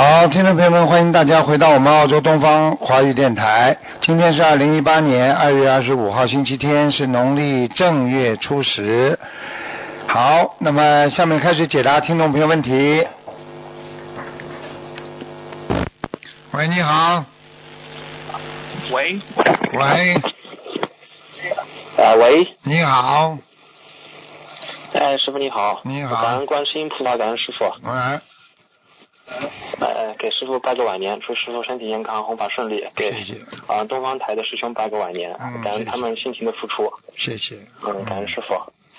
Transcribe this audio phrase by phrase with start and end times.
[0.00, 3.76] 好，听众朋友们，欢迎大家回到我们澳洲东方华语电台。
[4.00, 9.18] 今天是二零一八年二月二十五号，星期天，是农历正月初十。
[10.06, 13.06] 好，那么下面开始解答听众朋友问题。
[16.52, 17.22] 喂，你好。
[18.92, 19.20] 喂。
[19.74, 20.14] 喂。
[22.02, 22.48] 啊，喂。
[22.62, 23.36] 你好。
[24.94, 25.82] 哎，师傅你好。
[25.84, 26.22] 你好。
[26.22, 27.66] 感恩观世音菩萨，感恩师傅。
[27.82, 28.18] 喂。
[29.80, 32.86] 哎，给师傅拜个晚年，祝师傅身体健康，弘法顺利。
[32.94, 33.10] 给
[33.66, 36.92] 啊，东方台的师兄拜个晚年，感恩他们辛勤的付出。
[37.16, 37.56] 谢谢。
[37.84, 38.54] 嗯，感恩师傅。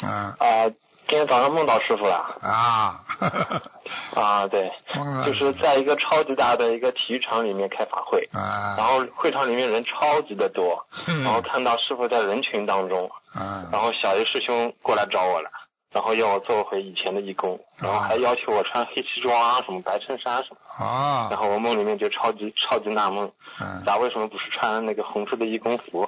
[0.06, 0.36] 啊。
[0.40, 0.72] 啊。
[1.08, 3.04] 今天早上梦到师傅了啊，
[4.16, 4.72] 啊对，
[5.26, 15.50] 就是在一个超级大的一个体育场里面开法会，啊，然后会场里面人超级的多，然后看到师傅在人群当中，啊，然后小鱼师兄过来找我了。
[15.92, 20.86] 然后要我做回以前的义工，然后还要求我穿黑西装啊，什么白衬衫什么。
[20.86, 21.28] 啊。
[21.30, 26.08] 然后我梦里面就超级超级纳闷，嗯咋为什么不是穿那个红色的义工服？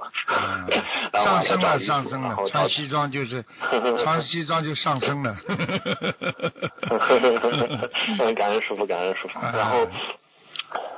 [1.12, 3.44] 上升了，上升了，穿西装就是
[4.04, 5.36] 穿西装就上升了。
[8.36, 9.40] 感恩师傅，感恩师傅。
[9.40, 9.88] 然后，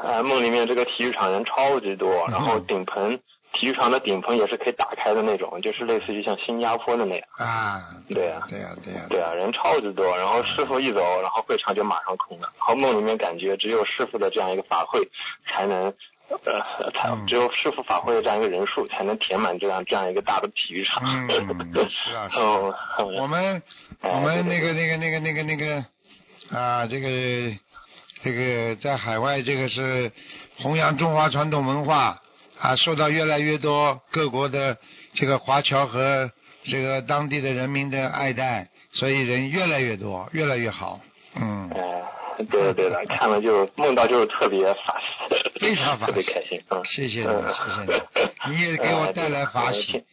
[0.03, 3.19] 呃，梦里面这个体育场人超级多，然后顶棚。
[3.57, 7.25] 体育场的顶棚也是可以打开的那种，就是类似于像新加坡的那样。
[7.37, 9.05] 啊，对呀，对呀，对呀。
[9.09, 12.49] 对啊，人超级多，然后师傅一走，然后会场就马上空了。
[12.59, 15.09] 然后梦里面感觉只有师傅的这样一个法会，
[15.47, 15.93] 才能
[16.27, 21.01] 呃，才只有师傅法会的这样一个人数，才能填满这样这样一个大的体育场。
[21.05, 21.29] 嗯，
[21.89, 22.69] 是啊，是啊。
[23.21, 23.63] 我们
[24.01, 25.85] 我们那个那个那个那个那个
[26.51, 27.07] 啊，这个
[28.21, 30.11] 这个在海外这个是
[30.57, 32.19] 弘扬中华传统文化。
[32.59, 34.77] 啊，受到越来越多各国的
[35.13, 36.31] 这个华侨和
[36.63, 40.99] 这个当地的人民的爱戴，所以人越来越多，越来越好。
[41.35, 41.69] 嗯。
[41.69, 46.61] 哎，对了对了，看了就梦到就是特别法喜，非常法喜，特别开心。
[46.69, 47.83] 嗯，谢谢你，谢谢
[48.49, 50.03] 你，你也给我带来法喜。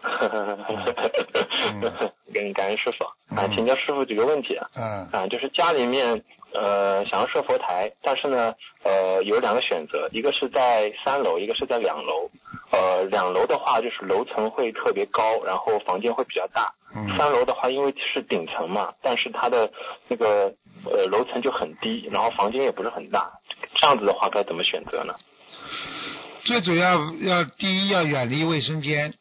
[0.00, 3.04] 哈哈哈跟感恩师傅
[3.36, 4.68] 啊，请教师傅几个问题啊。
[4.74, 5.08] 嗯。
[5.12, 6.22] 啊，就是家里面。
[6.54, 8.52] 呃，想要设佛台，但是呢，
[8.84, 12.28] 呃，有两个选择，一个是在三楼，一个是在两楼。
[12.70, 16.74] 呃，两楼的话就是楼层会特别高，然后房间会比较大。
[16.94, 17.16] 嗯。
[17.16, 19.72] 三楼的话，因为是顶层嘛，但是它的
[20.08, 20.52] 那个
[20.84, 23.32] 呃楼层就很低，然后房间也不是很大，
[23.76, 25.14] 这样子的话该怎么选择呢？
[26.44, 29.14] 最主要要第一要远离卫生间。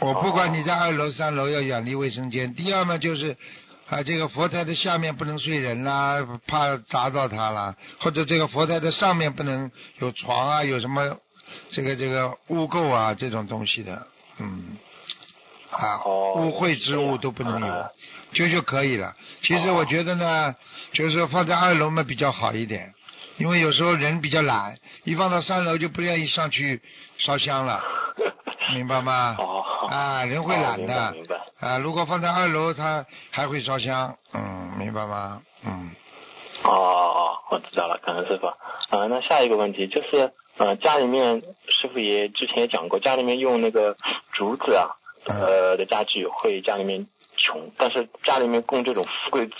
[0.00, 2.54] 我不管你在二楼、三楼，要远离卫生间。
[2.54, 3.36] 第二嘛就是。
[3.90, 9.68] 啊，这个佛台的下面不能睡人啦，怕砸到他啦；或者这个佛台的上面不能
[9.98, 11.16] 有床啊，有什么
[11.72, 14.06] 这个这个污垢啊这种东西的，
[14.38, 14.78] 嗯，
[15.72, 16.04] 啊，
[16.36, 17.86] 污秽之物都不能有，
[18.32, 19.12] 就就可以了。
[19.42, 20.54] 其实我觉得呢，
[20.92, 22.94] 就是放在二楼嘛比较好一点，
[23.38, 26.80] 因为有时候人比较懒，一放到三楼就不愿意上去
[27.18, 27.82] 烧香了，
[28.72, 29.36] 明白吗？
[29.90, 31.14] 啊，人会懒的。
[31.58, 35.42] 啊，如果放在二楼，他还会烧香，嗯，明白吗？
[35.64, 35.90] 嗯。
[36.62, 38.46] 哦哦哦，我知道了，感恩师傅。
[38.46, 43.96] 啊，那下一个问题就是，呃，家里面师傅也之前也讲过，家里面用那个
[44.32, 44.94] 竹子啊，
[45.26, 49.50] 呃的家具会家里面穷，但是家里面供这种富贵。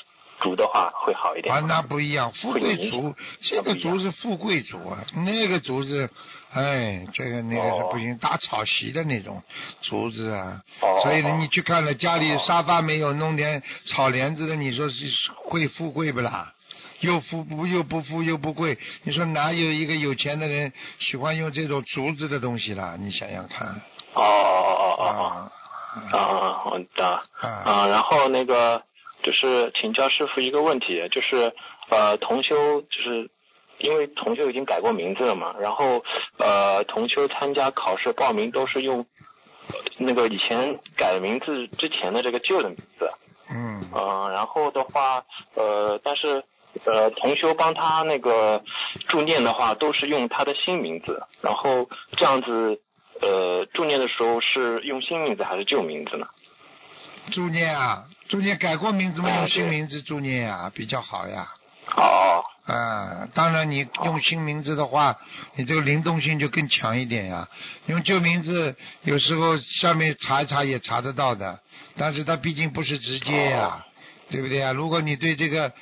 [0.43, 6.09] 竹的话会好一点啊，那不一样，富贵竹，这个竹是富贵竹啊，那个竹子，
[6.53, 9.43] 哎，这个那个是不行，打草席的那种
[9.83, 10.61] 竹子啊，
[11.03, 14.95] 所以呢，你去看了家里沙发没有弄点草帘子的，你说是
[15.37, 16.53] 会富贵不啦？
[17.01, 22.97] 又富不又不富又不贵，你说哪有一个有钱的人喜欢用这种竹子的东西啦？
[22.99, 23.69] 你想想看。
[24.15, 28.83] 哦哦哦哦哦，啊啊，我的啊，然后那个。
[29.23, 31.53] 就是请教师傅一个问题，就是
[31.91, 33.31] 呃同修，就是
[33.81, 36.05] 因为同修已经改过名字了嘛，然后
[36.39, 39.07] 呃同修参加考试报名都是用
[39.99, 43.11] 那个以前改名字之前的这个旧的名字，
[43.51, 45.25] 嗯，嗯，然后的话
[45.55, 46.45] 呃但是
[46.85, 48.63] 呃同修帮他那个
[49.09, 52.81] 助念的话都是用他的新名字，然后这样子
[53.21, 56.27] 呃助念的时候是用新名字还是旧名字呢？
[57.33, 58.05] 助念啊。
[58.29, 61.49] 助念改过名字嘛，用新名字助念啊，比较好呀。
[61.97, 65.17] 哦啊，当然你用新名字的话，
[65.57, 67.49] 你这个灵动性就更强一点呀。
[67.87, 71.59] 用旧名字有时候下面查一查也查得到的，
[71.97, 73.85] 但是它毕竟不是直接呀，
[74.31, 74.73] 对不对啊？
[74.73, 75.73] 如果你对这个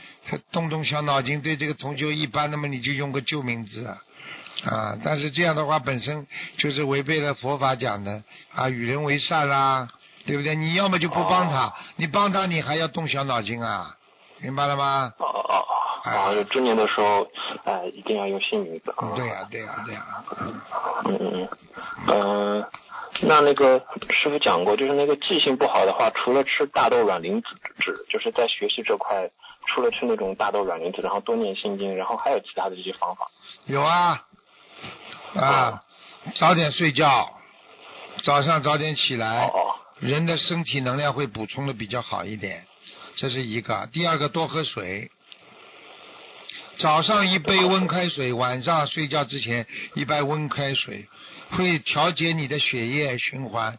[0.51, 3.99] 动动小脑筋，对这个同修一般，那么你就用个旧名字啊。
[4.65, 6.27] 啊，但是这样的话本身
[6.57, 8.25] 就是违背了佛法讲的
[8.55, 9.89] 啊，与人为善啦，
[10.25, 10.55] 对不对？
[10.57, 13.95] 你要么就不帮他，你帮他你还要动小脑筋啊，
[14.41, 15.13] 明白了吗？
[15.19, 17.27] 哦哦哦，啊，中年的时候，
[17.65, 18.95] 哎，一定要用新名字。
[19.17, 20.05] 对呀，对呀，对呀。
[21.05, 21.49] 嗯嗯
[22.07, 22.67] 嗯，
[23.23, 23.79] 那那个
[24.11, 27.43] 师傅讲过，就是那个记性不好的话，除了吃大豆卵磷
[27.81, 29.31] 脂，就是在学习这块，
[29.67, 33.27] 除了吃那种大豆卵磷脂，然后多念心经，然后还有其他的这些方法。
[33.67, 34.25] 有啊。
[35.35, 35.83] 啊，
[36.37, 37.29] 早点睡觉，
[38.23, 39.51] 早上早点起来，
[39.99, 42.67] 人的身体能量会补充的比较好一点，
[43.17, 43.89] 这是一个。
[43.93, 45.11] 第二个，多喝水，
[46.79, 51.09] 早上一杯温开水，晚上睡觉之前一杯温开水，
[51.51, 53.79] 会调节你的血液循环，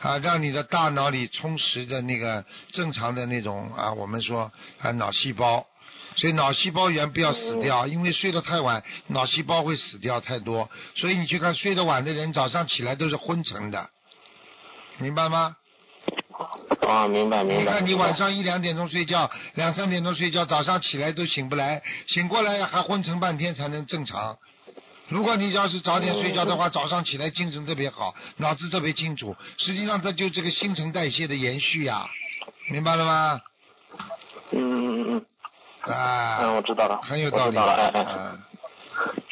[0.00, 5.66] 啊，让你的大脑里充实的那个正常的那种啊，我们说啊脑细胞。
[6.16, 10.68] 所以脑细胞源不要死掉，因为睡得太晚，脑细胞会死掉太多。
[10.96, 13.88] 所以你去看睡得晚的人，早上起来都是昏沉的，
[14.98, 15.54] 明白吗？
[16.86, 17.60] 啊，明白明白。
[17.60, 24.36] 你看你晚上一两点钟睡觉，两三点钟睡觉，早上起来都醒不来，醒过来还昏沉半天才能正常。
[25.08, 29.36] 如果你要是早点睡觉的话，早上起来精神特别好，脑子特别清楚。
[29.58, 32.06] 实际上这就这个新陈代谢的延续呀，
[32.70, 33.40] 明白了吗？
[34.52, 35.92] 嗯嗯嗯。
[35.92, 38.06] 啊，嗯，我知道了，很有道理，哎哎，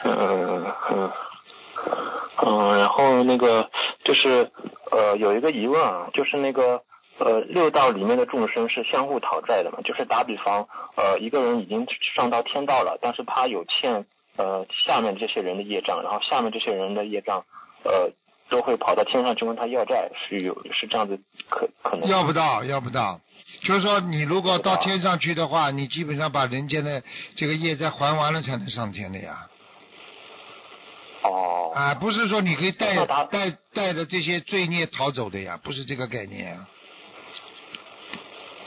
[0.04, 1.10] 嗯嗯嗯
[2.46, 3.68] 嗯，然后那个
[4.04, 4.50] 就是
[4.90, 6.82] 呃有一个疑问啊，就是那个
[7.18, 9.80] 呃六道里面的众生是相互讨债的嘛？
[9.84, 14.06] 就是打比方呃一个人已经上到天道了，但是他有欠
[14.36, 17.44] 呃下面这些人的业障，然后下面这些人的业障
[17.84, 18.12] 呃
[18.48, 21.20] 都会跑到天上去问他要债，是有是这样子
[21.50, 22.08] 可可能？
[22.08, 23.20] 要不到，要不到。
[23.62, 27.02] 就是说，你如果到天上去的话，你基本上把人间的
[27.36, 29.48] 这个业债还完了，才能上天的呀。
[31.22, 31.72] 哦。
[31.74, 36.58] 啊，不是说你可以带带带着这些罪孽逃走的呀，不是这个概念。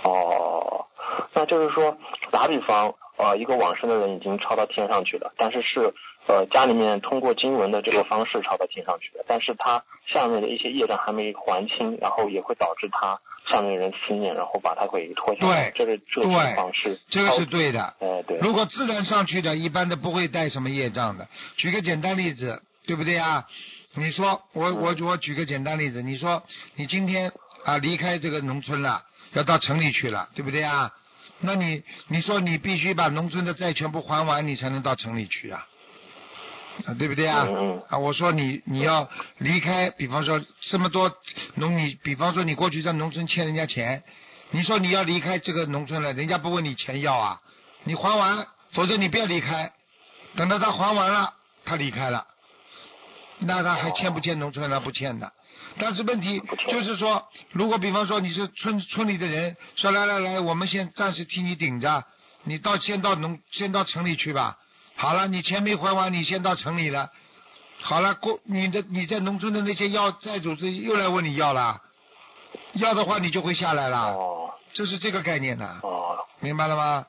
[0.03, 0.86] 哦，
[1.33, 1.98] 那就是说，
[2.31, 5.94] 打比方，呃，一个往生的人已经超到天上去了，但是是
[6.27, 13.19] 呃家里面通过经文的这个方式超到天上去的，但是他下面的一些业障还没还清，然后也会导致他。
[13.50, 17.81] 下面人思念，然后把他给拖下来，对这是这种方式，这个是对的。
[18.00, 18.38] 哎，对。
[18.38, 21.27] 如果自然上去的，一般都不会带什么业障的。
[21.57, 23.44] 举个简单例子，对不对啊？
[23.95, 26.44] 你说，我我我举个简单例子，你说
[26.75, 27.31] 你今天
[27.65, 29.01] 啊离开这个农村了，
[29.33, 30.91] 要到城里去了，对不对啊？
[31.39, 35.67] 那你你说你必须把农村的债全部还完，你才能到城里去啊。
[36.85, 37.47] 啊，对不对啊？
[37.89, 41.11] 啊，我说你你要离开，比方说这么多
[41.55, 44.03] 农，你比方说你过去在农村欠人家钱，
[44.51, 47.41] 你说你要离开这个农村了，人家不问你钱要啊，
[47.83, 49.71] 你还完，否则你不要离开，
[50.35, 51.33] 等到他还完了，
[51.65, 52.25] 他离开了，
[53.39, 54.79] 那他还欠不欠农村呢？
[54.79, 55.31] 不欠的。
[55.79, 62.03] 但是问题就是说，如果比方说你是村村里的人，说来来来，我们先暂时替你顶着，
[62.44, 64.57] 你到先到农先到城里去吧。
[64.95, 67.09] 好了，你钱没还完，你先到城里了。
[67.81, 71.81] 好了，过你的你在农村的那些要债主子又来问你要了，
[72.74, 74.13] 要的话你就会下来了。
[74.13, 75.65] 哦，就是这个概念的。
[75.84, 77.05] 哦，明白了吗？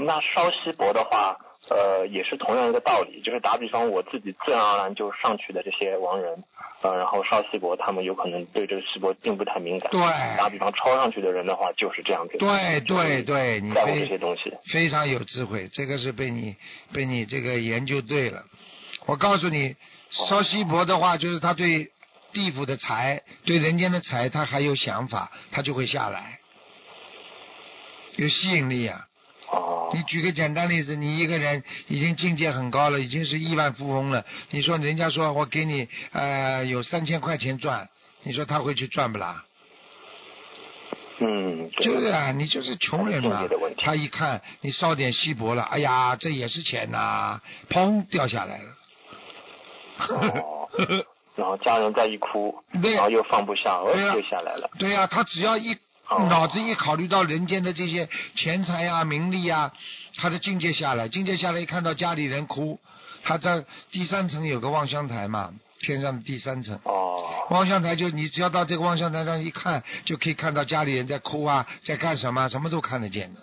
[0.00, 1.36] 那烧锡箔的话。
[1.70, 6.42] 呃，也是同样一个道理，就是打比方，我自己自然而然就上去的这些亡人，
[6.82, 9.90] 呃，然后烧锡伯，他们有可能对这个锡伯并不太敏感。
[9.90, 10.00] 对。
[10.38, 12.38] 打比方，抄上去的人的话，就是这样子。
[12.38, 14.52] 对对对，你在乎这些东西。
[14.72, 16.56] 非常有智慧，这个是被你
[16.92, 18.44] 被你这个研究对了。
[19.06, 19.76] 我告诉你，
[20.10, 21.90] 烧锡伯的话，就是他对
[22.32, 26.38] 地府的财，对人间的财，他还有想法，他就会下来，
[28.16, 29.07] 有吸引力啊。
[29.88, 34.24] 哦，你举个简单例子，你一个人已经境界很高了，已经是亿万富翁了。
[34.50, 37.88] 你说人家说我给你呃有三千块钱赚，
[38.22, 39.44] 你说他会去赚不啦？
[41.20, 43.42] 嗯，就是啊，你就是穷人嘛。
[43.78, 48.76] 他一看你烧点锡箔了，哎呀，这也是钱呐，砰掉下来了。
[50.10, 50.68] 哦，
[51.34, 53.80] 然后家人再一哭，然后又放不下，
[54.14, 54.70] 又下来了。
[54.78, 55.76] 对呀，他只要一。
[56.28, 59.72] 脑子一考虑到人间的这些钱财呀、名利呀，
[60.16, 62.80] 他的境界下来，境界下来一看到家里人哭，
[63.22, 66.80] 他在第三层有个望乡台嘛，天上的第三层。
[66.84, 67.26] 哦。
[67.50, 73.40] 望乡台就你只要到这个望乡台上一看，就可以看到家里人在哭啊，在干什么，什么都看得见的。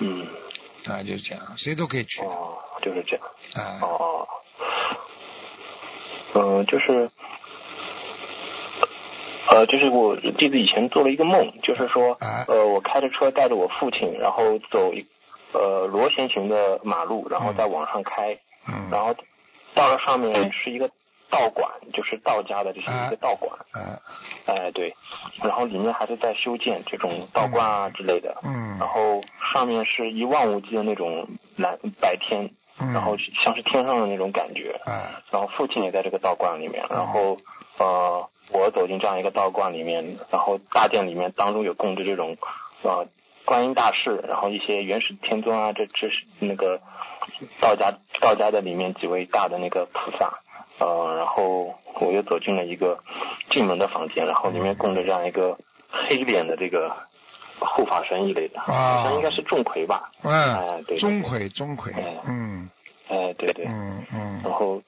[0.00, 0.26] 嗯。
[0.86, 2.20] 啊，就是这样，谁都可以去。
[2.22, 3.26] 哦，就是这样。
[3.54, 3.78] 啊。
[3.82, 4.28] 哦。
[6.34, 7.10] 嗯，就是，
[9.50, 15.06] 呃，就是我弟子以前做了一个梦，就是说，呃，我开着车带着我父亲，然后走一
[15.52, 18.38] 呃螺旋形的马路，然后再往上开，
[18.90, 19.14] 然后
[19.74, 20.90] 到了上面是一个。
[21.30, 23.52] 道馆就是道家的，这是一个道馆。
[23.74, 24.00] 嗯。
[24.46, 24.96] 哎，对。
[25.42, 28.34] 然后里面还是在修建这种道观啊之类的。
[28.42, 28.78] 嗯。
[28.78, 29.20] 然后
[29.52, 33.14] 上面是一望无际的那种蓝白天，然后
[33.44, 34.80] 像是天上的那种感觉。
[34.86, 34.94] 嗯。
[35.30, 37.36] 然后父亲也在这个道观里面，然后
[37.76, 42.36] 呃，我走进这样一个道观里面，然后大殿里面当中有供着这种
[42.82, 43.06] 呃
[43.44, 46.80] 观音大士，然后一些元始天尊啊，这这是那个
[47.60, 50.40] 道家道家的里面几位大的那个菩萨。
[50.80, 53.00] 呃，然后我又走进了一个
[53.50, 55.58] 进门的房间，然后里面供着这样一个
[55.90, 56.94] 黑脸的这个
[57.58, 60.12] 护法神一类的，好像应该是钟馗吧？
[60.22, 61.92] 哎，对，钟馗，钟馗，
[62.24, 62.70] 嗯，
[63.08, 64.80] 哎，对对，嗯嗯，然后，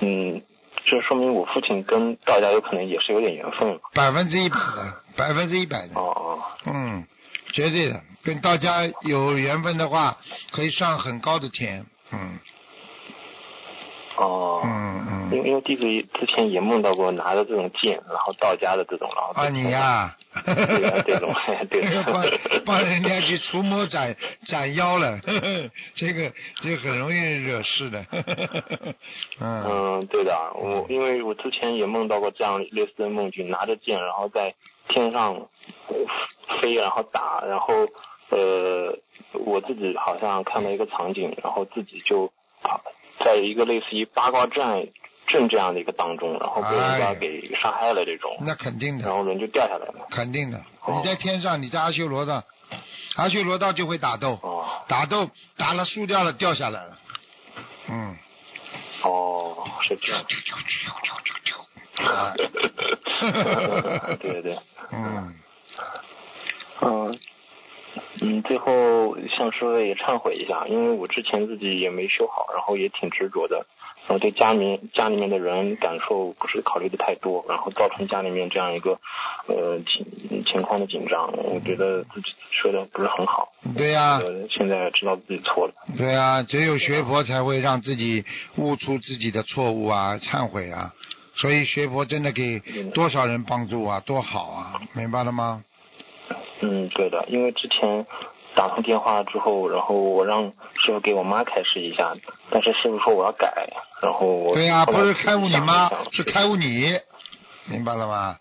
[0.00, 0.42] 嗯，
[0.86, 7.04] 这说明我父亲跟道家有可能也是有点缘分，百分之一百的，百分之一百的，哦哦，嗯，
[7.52, 10.16] 绝对的，跟道家有缘分的话，
[10.52, 12.38] 可以上很高的天，嗯。
[14.16, 15.82] 哦，嗯嗯，因为因为弟子
[16.18, 20.16] 之前也梦到过拿着这种剑，然后道家的这种，然后啊你呀，
[21.06, 21.32] 这种
[21.70, 22.24] 对， 帮
[22.64, 24.14] 帮人家去除魔斩
[24.46, 25.18] 斩妖了，
[25.96, 28.04] 这个这很容易惹事的，
[29.40, 29.64] 嗯。
[29.64, 34.54] 嗯对的，我因为我之前也梦到过这样类似的梦境，拿着剑然后在
[34.88, 35.48] 天上
[36.60, 37.86] 飞，然后打，然后
[38.30, 38.96] 呃
[39.32, 42.30] 我自己好像看到一个场景，然后自己就
[42.62, 42.80] 跑。
[43.18, 44.90] 在一个类似于八卦阵
[45.26, 50.62] 阵这样的一个当中，然后被人家给杀害了这种，那肯定的，然后人就掉下来了，肯定的。
[50.88, 52.42] 你在天上，你在阿修罗道，
[53.16, 54.38] 阿修罗道就会打斗，
[54.88, 56.98] 打斗打了输掉了掉下来了，
[57.88, 58.16] 嗯，
[59.02, 60.24] 哦，是这样，
[64.20, 64.58] 对对对，
[64.92, 65.34] 嗯，
[66.82, 67.18] 嗯。
[68.20, 73.66] 嗯，最后向师傅也忏悔一下，因为我之前自己也没修好，然后也挺执着的，
[74.08, 78.98] 然后对家里面家里面的人感受不是考虑的太多，然后造成家里面这样一个
[79.48, 83.52] 呃情情况的紧张，我觉得自己说的不是很好。
[83.76, 84.20] 对呀。
[84.48, 85.74] 现在知道自己错了。
[85.96, 88.24] 对呀，只有学佛才会让自己
[88.56, 90.94] 悟出自己的错误啊，忏悔啊，
[91.34, 92.60] 所以学佛真的给
[92.94, 95.64] 多少人帮助啊，多好啊，明白了吗？
[96.60, 98.06] 嗯，对的，因为之前
[98.56, 102.14] 打通电话之后，然后我让师傅给我妈开示一下，
[102.50, 103.68] 但是师傅说我要改，
[104.02, 106.98] 然后我对呀，不是开悟你妈，是开悟你，
[107.66, 108.36] 明白了吗？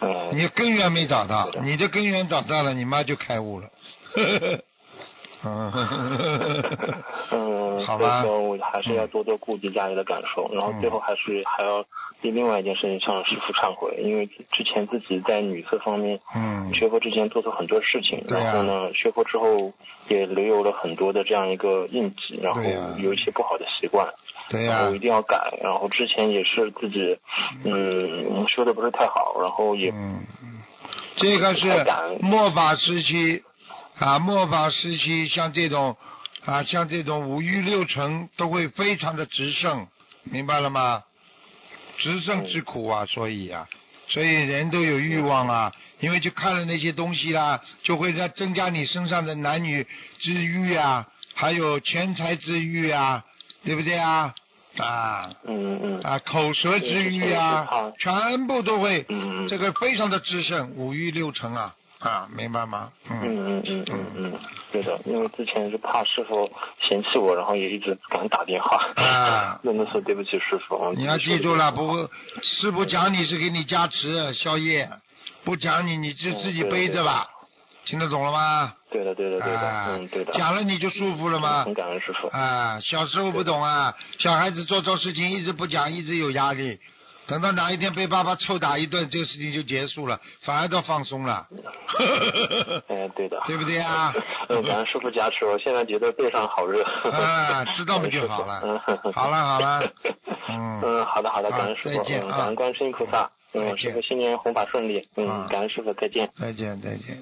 [0.00, 3.68] 嗯，你根源没找到，你的根源找到了，你妈就开悟了。
[5.46, 5.70] 嗯，
[7.30, 11.84] 嗯，所以说我还是要多多顾及家里的感受，然后最后还是还要
[12.22, 19.72] 对另外一件事情向师傅忏悔，因为之前自己在女色方面，嗯，学佛之前做错很多事情，然后呢，学佛之后
[20.08, 22.62] 也留有了很多的这样一个印记，然后
[22.98, 24.08] 有一些不好的习惯，
[24.48, 27.18] 对呀，然后一定要改，然后之前也是自己，
[27.64, 30.24] 嗯，修的不是太好，然后也，嗯，
[31.16, 31.84] 这个是
[32.20, 33.42] 末法时期。
[33.98, 35.96] 啊，末法时期像这种，
[36.44, 39.86] 啊，像这种五欲六尘都会非常的直胜，
[40.24, 41.04] 明白了吗？
[41.98, 43.68] 直胜之苦啊，所以啊，
[44.08, 49.86] 所以人都有欲望啊，因为就看了那些东西啦，就会在增加你身上的男女
[50.18, 53.24] 之欲啊，还有钱财之欲啊，
[53.64, 54.34] 对不对啊？
[54.76, 59.06] 啊，嗯嗯，啊，口舌之欲啊，全部都会，
[59.48, 61.76] 这个非常的直胜，五欲六尘啊。
[62.04, 62.90] 啊，明白吗？
[63.10, 64.32] 嗯嗯嗯嗯嗯，
[64.70, 68.76] 对的，因为之前是怕师傅嫌弃我，然后也一直不敢打电话。
[68.96, 70.92] 啊， 那的是对不起师傅。
[70.94, 71.96] 你要记住了，不，
[72.42, 74.88] 师傅讲你是给你加持消业，
[75.44, 77.26] 不讲你你就自己背着吧，
[77.86, 78.74] 听得懂了吗？
[78.90, 80.32] 对的对的对的，嗯对的。
[80.34, 81.64] 讲了你就舒服了吗？
[81.64, 82.28] 很感恩师傅。
[82.28, 86.78] 啊，小时候不懂啊，小孩子做错事情一直不讲，一直有压力。
[87.26, 91.46] 等到哪一天被爸爸臭打一顿，这个事情就结束了，反而都放松了。
[92.88, 93.40] 哎，对的。
[93.46, 94.12] 对不对啊？
[94.48, 96.82] 嗯， 感恩师傅加持，我现在觉得背上好热。
[96.84, 98.82] 啊，知道不就好了？
[99.14, 99.90] 好了好了。
[100.50, 100.80] 嗯。
[100.82, 103.30] 嗯，好的好的，感恩师傅，感恩观世音菩萨。
[103.54, 105.08] 嗯，师傅新年弘法顺利。
[105.16, 106.30] 嗯，感恩师傅，再见。
[106.36, 107.18] 再见再见。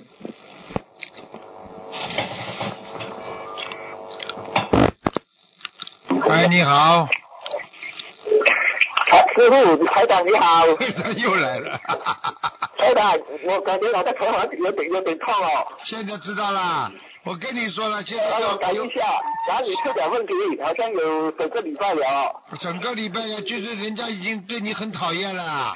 [6.28, 7.06] 喂，你好。
[9.34, 10.66] 师傅，台长你好。
[11.16, 11.80] 又来了。
[12.78, 15.66] 台长，我感觉我的头好像有点有点痛哦。
[15.84, 16.90] 现在知道了。
[17.24, 19.00] 我跟你说了，现在要改一下，
[19.48, 20.32] 哪里出点问题？
[20.62, 22.42] 好像有整个礼拜了。
[22.60, 25.72] 整个礼拜了，就是人家已经对你很讨厌了。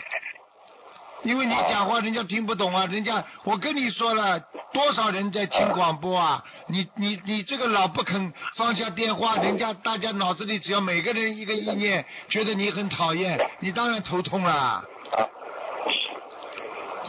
[1.22, 4.38] 因为你讲话人家听不懂啊，人家我跟你说了，
[4.72, 6.44] 多少人在听广播啊？
[6.68, 14.84] 你你你这个老不肯放下电话，人家大家脑子里只要每个人一个意念，觉得你很讨厌，你当然头痛了。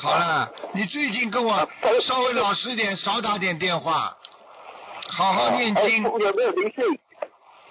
[0.01, 1.67] 好了，你最近跟我
[2.01, 4.15] 稍微老实点，少打点电话，
[5.09, 6.03] 好好念经。
[6.03, 6.99] 有没有灵性？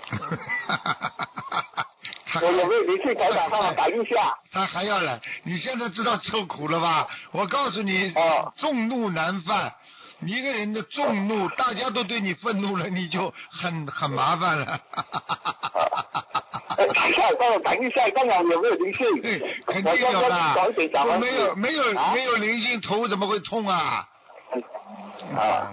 [2.35, 3.15] 没有灵性？
[3.15, 4.37] 台长帮我打一下。
[4.53, 7.07] 他还要来，你现在知道受苦了吧？
[7.33, 8.13] 我告诉你，
[8.57, 9.73] 众怒难犯。
[10.23, 14.81] 一个人的众怒，大家都对你愤怒了，你就很很麻烦了。
[16.77, 19.07] 等一下，帮我等一下，看看有没有灵性。
[19.67, 20.57] 肯定有啦。
[21.21, 24.07] 没有没有没有灵性，头怎么会痛啊？
[25.37, 25.73] 啊，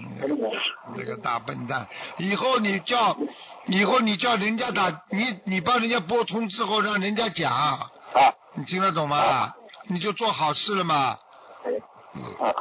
[0.96, 1.88] 那个大笨蛋！
[2.18, 3.16] 以后你叫，
[3.68, 7.52] 以后你叫人家打，你你帮人家拨通之后，让人家讲。
[7.52, 7.90] 啊。
[8.56, 9.54] 你听得懂吗？
[9.88, 11.18] 你就做好事了嘛。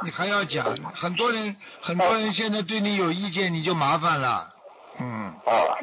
[0.03, 4.49] 你还要讲，很多人很多人现在对你有意见，你就麻烦了。
[4.99, 5.27] 嗯。
[5.45, 5.79] 啊。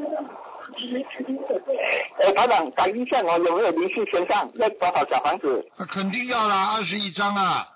[2.22, 5.65] 哎，台长，打一下我有没有灵性身上要多少小房子？
[5.89, 7.68] 肯定要啦，二十一张啊。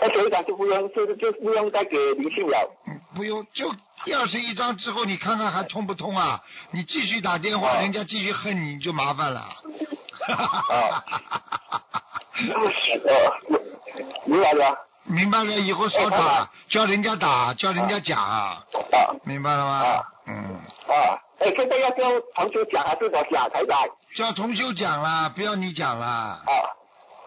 [0.00, 2.70] 那所以讲就不用，就就不用再给灵性了。
[2.86, 3.68] 嗯，不用，就
[4.14, 6.40] 二十一张之后，你看看还通不通啊？
[6.70, 9.40] 你继续打电话，人家继续恨你，你就麻烦了。
[9.40, 12.22] 哈哈哈哈哈哈！
[14.26, 14.76] 明白了。
[15.04, 18.18] 明白了，以后少打，叫人家打，叫人家讲。
[18.20, 18.62] 啊。
[19.24, 20.02] 明白了吗？
[20.26, 20.34] 嗯。
[20.88, 22.02] 啊，哎，现在要叫
[22.34, 23.78] 同修讲还是我讲才讲？
[24.16, 26.06] 叫同修讲啦，不要你讲啦。
[26.06, 26.75] 啊。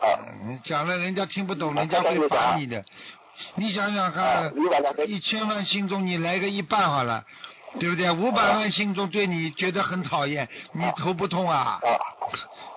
[0.01, 0.19] 啊。
[0.45, 2.83] 你讲了，人家听不懂，人家会罚你的。
[3.55, 4.51] 你想想看，
[5.07, 7.23] 一千万心中你来个一半好了，
[7.79, 8.11] 对不对？
[8.11, 11.79] 五百万心中对你觉得很讨厌，你头不痛啊？
[11.81, 11.99] 啊。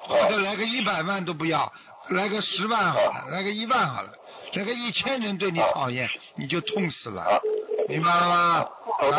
[0.05, 1.73] 或者来个一百万都不要，
[2.11, 4.11] 来个十万好了，来个一万好了，
[4.55, 7.41] 来个一千人对你讨厌，你就痛死了，
[7.89, 8.67] 明白了吗？
[9.01, 9.11] 头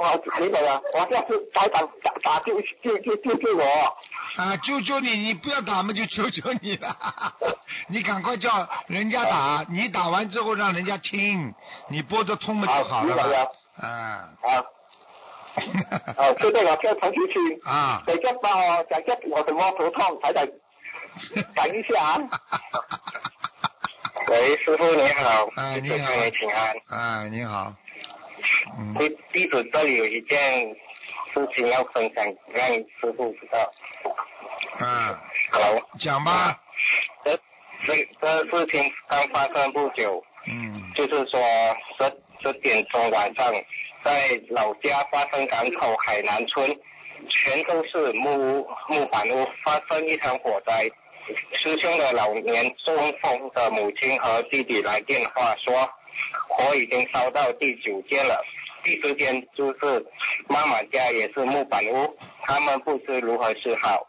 [0.00, 3.64] 痛，我明白了，我下次打打打打救救救救救我。
[4.36, 5.10] 啊，救救你！
[5.10, 6.96] 你不要打嘛，就求求你了。
[7.88, 11.52] 你赶快叫人家打，你打完之后让人家听，
[11.88, 13.52] 你拨得通嘛就好了。
[13.76, 13.86] 啊。
[13.86, 14.64] 啊。
[16.16, 17.60] 哦，对对，我叫同学去。
[17.64, 18.02] 啊。
[18.06, 22.18] 等下帮我讲下我的猫头痛，还得等一下啊。
[24.28, 25.48] 喂，师傅你好。
[25.56, 26.12] 哎，你好。
[26.38, 26.74] 请安。
[26.88, 27.74] 哎，你好。
[28.78, 28.94] 嗯。
[28.94, 30.76] 弟弟子这里有一件
[31.32, 33.70] 事情要分享，让师傅知道。
[34.80, 35.18] 嗯。
[35.52, 35.82] Hello。
[35.98, 36.60] 讲吧。
[37.24, 37.38] 这
[37.86, 40.22] 这这事情刚发生不久。
[40.46, 40.92] 嗯。
[40.94, 41.40] 就是说
[41.98, 43.52] 十十点钟晚上。
[44.02, 46.74] 在老家发生港口海南村，
[47.28, 50.88] 全都是木屋木板屋，发生一场火灾。
[51.58, 55.86] 师兄的老年中风的母亲和弟弟来电话说，
[56.48, 58.44] 火已经烧到第九间了。
[58.82, 60.06] 第十间就是
[60.48, 64.06] 妈妈家，也是木板屋，他们不知如何是好。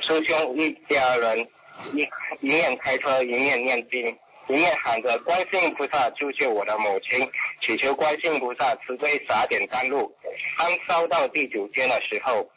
[0.00, 1.48] 师兄一家人
[1.94, 2.08] 一
[2.40, 4.18] 一面开车，一面念经。
[4.48, 7.30] 一面喊着观世音菩萨救救我的母亲，
[7.64, 10.12] 祈求观世音菩萨慈悲洒点甘露。
[10.58, 12.50] 当烧到第九间的时候，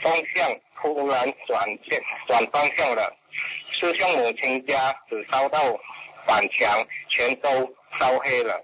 [0.00, 3.16] 方向突然转向转方向了。
[3.72, 5.76] 师兄母亲家只烧到
[6.24, 8.60] 板墙，全都烧黑了，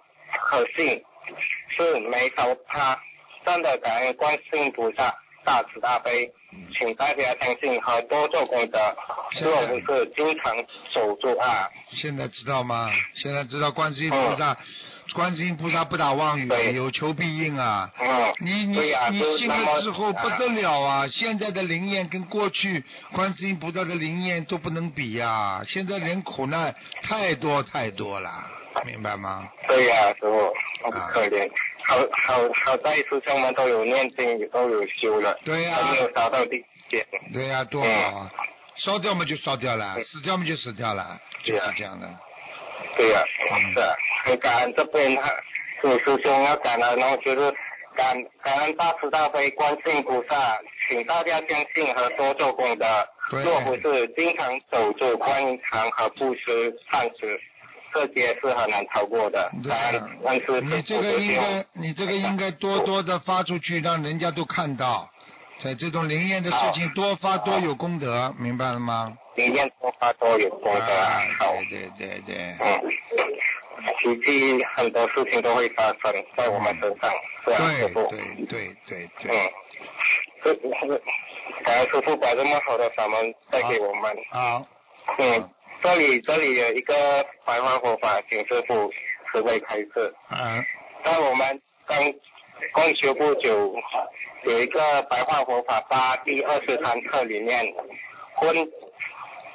[0.48, 1.02] 可惜
[1.76, 2.98] 是没烧塌。
[3.44, 5.14] 真的感恩观世音菩萨
[5.44, 6.30] 大慈大悲。
[6.76, 8.78] 请大家相信和多做功德，
[9.44, 10.52] 我们是经常
[10.92, 11.68] 守住啊。
[11.92, 12.90] 现在知道吗？
[13.14, 14.56] 现在知道观世音菩萨，
[15.14, 17.88] 观世音菩萨不打妄语，有求必应啊。
[18.00, 18.34] 嗯。
[18.40, 18.80] 你你
[19.12, 21.06] 你信了之后不得了啊！
[21.06, 25.62] 现在的灵验跟过去观世音菩萨的灵验都不能比呀！
[25.68, 28.30] 现在人苦难太多太多了，
[28.84, 29.48] 明白吗？
[29.66, 30.52] 对呀，师傅，
[30.82, 31.50] 好可怜。
[31.84, 37.06] 好好好在师兄们都有念经，也都有修了，对呀，没有烧到地点。
[37.32, 38.30] 对呀，多好啊！
[38.76, 42.08] 烧掉嘛就烧掉了，死掉嘛就死掉了，就是这样的。
[42.96, 43.22] 对呀，
[43.74, 45.32] 是啊，很感恩这边他，
[45.82, 47.54] 有师兄要感恩，然后就是
[47.96, 52.86] 感感恩大慈大悲观世音菩萨，请大家相信和多做功德，
[53.30, 57.40] 若不是经常守住观音堂和布施善事。
[57.92, 60.00] 这些是很难超过的，但是
[60.62, 65.08] 你这个应该，你这个应该多多的发出去，让人家都看到，
[65.62, 69.12] 在这种灵验的事情多发多有功德，明白了吗？
[69.36, 71.22] 灵验多发多有功德，啊，
[71.68, 72.56] 对对对对。
[72.60, 72.80] 嗯，
[74.02, 77.10] 奇迹很多事情都会发生在我们身上，
[77.44, 78.06] 是啊，师傅。
[78.08, 79.30] 对对对对。
[79.30, 79.50] 嗯。
[80.42, 81.02] 是是，
[81.64, 84.16] 感恩师傅把这么好的法门带给我们。
[84.30, 84.66] 好。
[85.18, 85.50] 嗯，
[85.82, 88.92] 这里这里有一个白话佛法，请师傅
[89.32, 90.14] 慈悲开示。
[90.30, 90.64] 嗯。
[91.02, 92.12] 在我们刚
[92.72, 93.74] 共修不久，
[94.44, 97.74] 有一个白话佛法八第二十三课里面，
[98.34, 98.54] 婚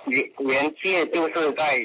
[0.08, 1.78] 原原界就是在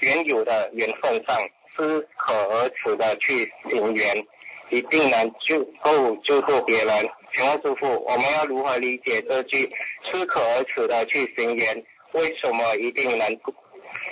[0.00, 1.40] 原有的缘分上，
[1.74, 4.22] 适可而止的去行缘，
[4.68, 7.08] 一定能救够救助别人。
[7.34, 9.70] 请问师傅，我们要如何理解这句
[10.10, 11.82] 适可而止的去行缘？
[12.12, 13.38] 为什么一定能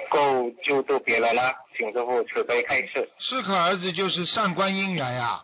[0.08, 1.54] 够救助别人了？
[1.76, 3.08] 请师傅慈悲开示。
[3.18, 5.42] 适可而止就是善观因缘呀。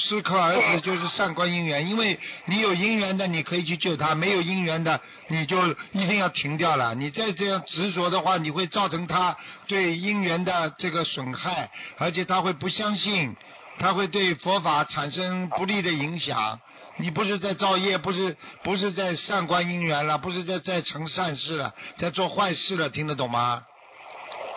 [0.00, 6.94] 适可而止就是善观因缘，因为你有因缘的，你可以去救他；没有因缘的，你就一定要停掉了。
[6.94, 13.34] 你再这样执着的话，你会造成他对因缘的这个损害，而且他会不相信，
[13.80, 16.60] 他会对佛法产生不利的影响。
[16.98, 23.62] 你不是在造业，不是不是在善观因缘了，不是在在成善事了，在做坏事了，听得懂吗？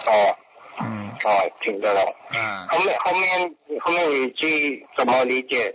[0.08, 0.36] 哦。
[0.80, 2.16] 嗯，哦，听得了。
[2.32, 2.68] 嗯。
[2.68, 5.74] 后面后面后面一句怎么理解？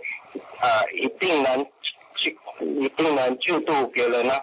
[0.59, 4.33] 呃，一定能救，一定能救度别人呢？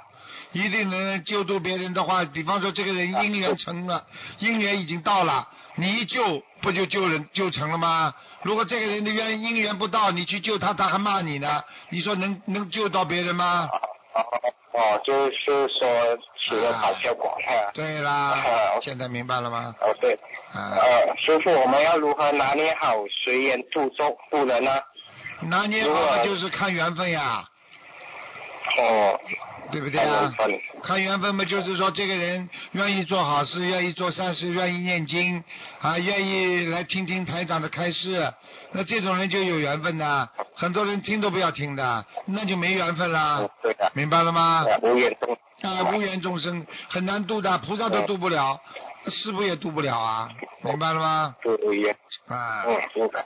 [0.53, 4.07] 一定能救度别人的话，比方说这个人姻缘成了，
[4.39, 8.15] 姻缘已经到了，你一救不就救人就成了吗？
[8.43, 13.69] 如果这个人的缘姻缘不到，你去救他，他还骂你呢，你说能能救到别人吗？
[14.73, 17.37] 哦，就是说起了好效果。
[17.75, 18.37] 对啦，
[18.83, 19.75] 现在明白了吗？
[19.81, 20.19] 哦，对。
[20.55, 24.71] 呃，师傅，我们要如何拿捏好随缘度众度人呢？
[25.43, 27.45] 拿捏好就是看缘分呀。
[28.79, 29.21] 哦。
[29.75, 30.33] 对不对啊？
[30.85, 35.43] 看缘分嘛，就是说这个人愿意做好事，愿意做善事，愿意念经，
[35.81, 38.33] 啊，愿意来听听台长的开示，
[38.71, 40.29] 那这种人就有缘分的。
[40.55, 43.45] 很多人听都不要听的，那就没缘分啦。
[43.61, 43.91] 对的。
[43.95, 44.65] 明白了吗？
[44.83, 45.37] 无缘众。
[45.63, 48.61] 啊，无缘众生很难度的，菩萨都度不了。
[49.07, 50.29] 师傅也度不了啊，
[50.63, 51.35] 明白了吗？
[51.43, 51.95] 对呀。
[52.29, 52.63] 啊。
[52.69, 53.25] 嗯，明白。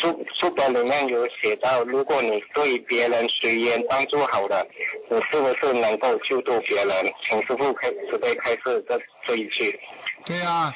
[0.00, 4.66] 书书本里面有写到，如果你对别人随缘帮助好的，
[5.08, 7.12] 你是不是能够救度别人？
[7.28, 9.78] 请师傅开慈悲开示这这一句。
[10.24, 10.74] 对啊，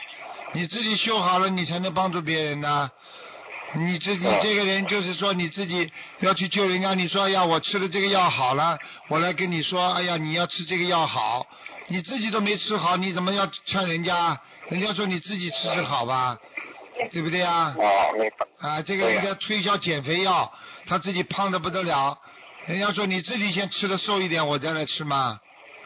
[0.52, 2.90] 你自己修好了，你才能帮助别人呐。
[3.76, 8.78] 你自己这个人就是说你自己要去救人家，你说呀，我吃了这个药好了，
[9.08, 11.44] 我来跟你说，哎呀，你要吃这个药好。
[11.88, 14.40] 你自己都没吃好，你怎么要劝人家？
[14.68, 16.38] 人家说你自己吃吃好吧，
[17.12, 17.74] 对不对啊？
[18.60, 20.52] 啊，这个人家推销减肥药，
[20.86, 22.18] 他自己胖的不得了。
[22.66, 25.38] 人家说你自己先吃的瘦一点，我再来吃嘛。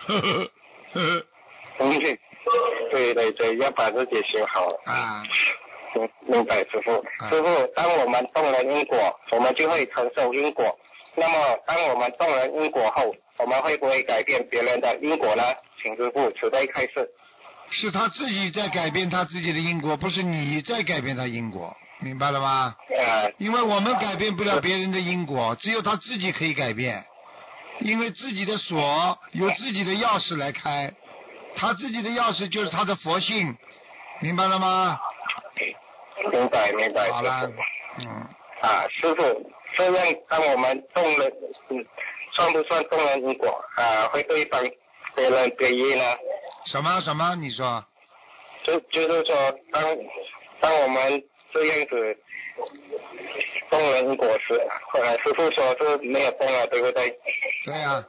[0.07, 0.51] 呵呵
[0.93, 1.27] 呵呵。
[2.91, 4.67] 对对对，要把自己修好。
[4.85, 5.23] 啊。
[5.95, 6.93] 明明白，师傅。
[7.31, 10.79] 师傅，当我们动了因果，我们就会承受因果。
[11.15, 15.43] 那么，当我们动了因果后，我们会不会改变别人的因果呢？
[15.83, 17.09] 请师傅慈悲开示。
[17.71, 22.75] 是他自己在改变他自己的因果，不是你在改变他因果，明白了吗？
[22.91, 23.33] 呃。
[23.39, 27.05] 因为我们改变不了别人的因果，只有他自己可以改变。
[27.81, 30.93] 因为自己的锁有自己的钥匙来开，
[31.55, 33.57] 他自己的钥匙就是他的佛性，
[34.21, 34.99] 明白了吗？
[36.33, 37.11] 明白明白。
[37.11, 37.49] 好了。
[38.01, 38.07] 嗯。
[38.63, 39.23] 啊，师傅，
[39.77, 41.31] 这样当我们动了，
[41.71, 41.87] 嗯。
[42.35, 44.09] 算不算动了因果啊？
[44.09, 44.63] 会对帮
[45.15, 46.17] 别人给业呢？
[46.67, 47.35] 什么什么？
[47.37, 47.85] 你说？
[48.65, 49.83] 就就是说，当
[50.61, 52.19] 当我们这样子
[53.71, 54.61] 动人因果时，
[54.95, 57.15] 呃，师傅说是没有动了，对不对？
[57.65, 58.05] 对呀。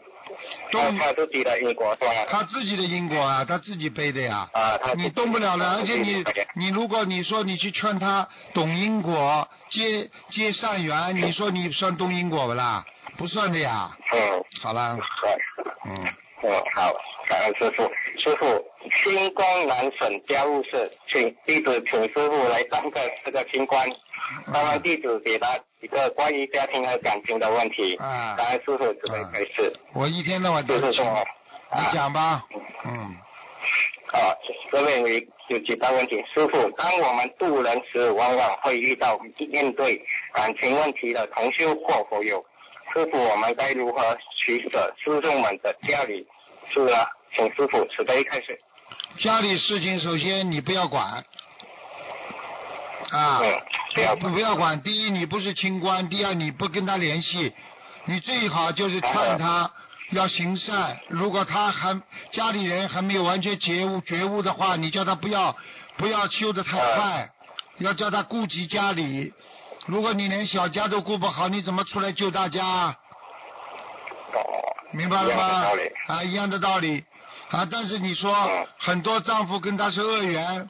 [0.72, 2.12] 动他自己的因果是吧？
[2.30, 4.48] 他自己的因果啊，他自己背的呀。
[4.54, 4.94] 啊，他。
[4.94, 6.24] 你动不了了，而且你
[6.56, 12.86] 你如果你说你去劝他懂因果，接接善缘，你说你算动因果不啦？
[13.18, 13.90] 不算的呀。
[14.14, 14.44] 嗯。
[14.62, 14.98] 好了。
[15.86, 16.08] 嗯。
[16.42, 16.94] 嗯，好，
[17.30, 17.84] 感恩师傅。
[18.18, 18.46] 师傅，
[19.04, 23.88] 清宫南省家务事，请弟子请师傅来当个这个清官，
[24.52, 27.96] 帮帮弟子解答一个关于家庭和感情的问题。
[27.98, 28.36] 啊。
[28.36, 29.72] 感恩师傅，准备开始。
[29.94, 31.06] 我一天到晚都是说。
[31.72, 32.44] 你讲吧。
[32.84, 32.92] 嗯。
[34.12, 34.34] 啊，
[34.72, 35.08] 这边有
[35.50, 36.26] 有几大问题。
[36.34, 39.20] 师傅，当我们渡人时，往往会遇到
[39.52, 40.02] 面对
[40.34, 42.44] 感情问题的同修或佛友。
[42.92, 46.26] 师傅，我们该如何取舍师兄们的家里
[46.74, 47.06] 事呢？
[47.36, 48.60] 请师傅慈悲开始。
[49.18, 51.24] 家里事情，首先你不要管
[53.12, 53.42] 啊，
[54.20, 54.82] 不不要管。
[54.82, 57.54] 第一，你不是清官；第二，你不跟他联系。
[58.06, 59.70] 你最好就是劝他
[60.12, 61.00] 要行善。
[61.08, 65.56] 如果他还家里人还没有完全觉悟觉悟的话，你叫他不要
[65.98, 67.30] 不要修得太快。
[67.80, 69.34] 要叫他顾及家里。
[69.88, 72.96] 如果你连小家都顾不好，你怎么出来救大家？
[74.92, 75.66] 明白了吗？
[76.08, 77.04] 啊，一样的道理。
[77.50, 78.34] 啊，但是你说
[78.78, 80.70] 很多丈夫跟他是恶缘，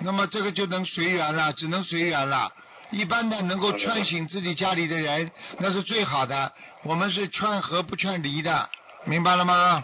[0.00, 2.52] 那么这个就能随缘了，只能随缘了。
[2.90, 6.52] 一般的能够劝醒自己家里的人，那是最好的。
[6.84, 8.68] 我们是劝和不劝离的，
[9.04, 9.82] 明白了吗？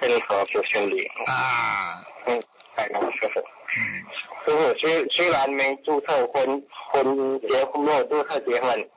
[0.00, 1.04] 劝和不劝离。
[1.26, 2.00] 啊。
[2.26, 2.42] 嗯，
[2.76, 3.40] 哎，师傅。
[3.40, 4.04] 嗯。
[4.44, 8.88] 师傅，虽虽然没注册婚婚结婚，没有注册结婚，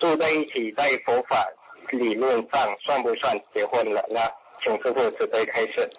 [0.00, 1.44] 住在一起，在佛法
[1.90, 4.04] 理论上算不算结婚了？
[4.10, 4.28] 那
[4.64, 5.90] 请师傅慈悲开示。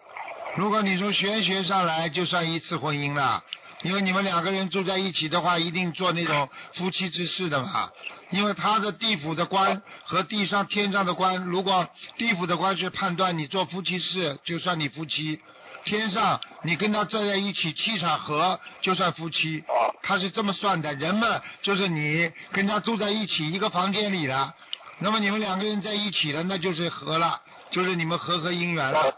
[0.56, 3.44] 如果你从玄学上来，就算一次婚姻了。
[3.84, 7.92] 因为你们两个人住在一起的话，一定做那种夫妻之事的嘛。
[8.32, 15.40] 因为他的地府的官和地上天上的官，如果地府的官去判断你做夫妻事，就算你夫妻；
[15.84, 19.64] 天上你跟他站在一起，气场合，就算夫妻。
[20.02, 20.92] 他是这么算的。
[20.96, 24.56] 人们就是你跟他住在一起一个房间里了，
[24.98, 27.40] 那么你们两个人在一起了，那就是合了，
[27.76, 29.14] 就是你们合合姻缘了，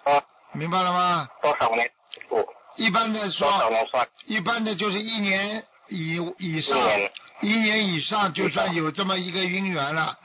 [0.53, 1.27] 明白了吗？
[1.43, 1.87] 多少年？
[2.75, 3.71] 一般的说，
[4.25, 6.75] 一般的就是一年以以上，
[7.41, 10.17] 一年以上就算有这么一个姻缘了。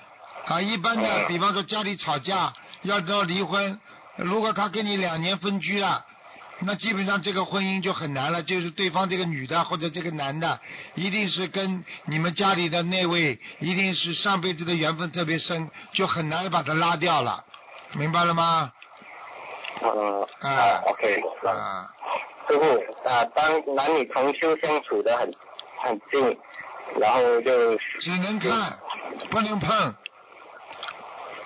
[0.47, 3.79] 啊，一般的，比方说家里吵架要到离婚，
[4.17, 6.03] 如果他跟你两年分居了，
[6.61, 8.43] 那基本上这个婚姻就很难了。
[8.43, 10.59] 就是对方这个女的或者这个男的，
[10.95, 17.45] 一定是跟你们家里的那位，一定是上辈子的缘分特别深，就很难把他拉掉了。
[17.95, 18.73] 明白了吗？
[19.83, 21.89] 嗯啊，OK 啊。
[22.49, 25.33] 师傅啊，当男女同修相处的很
[25.83, 26.39] 很近，
[26.99, 28.77] 然后就只能看，
[29.31, 29.95] 不能碰。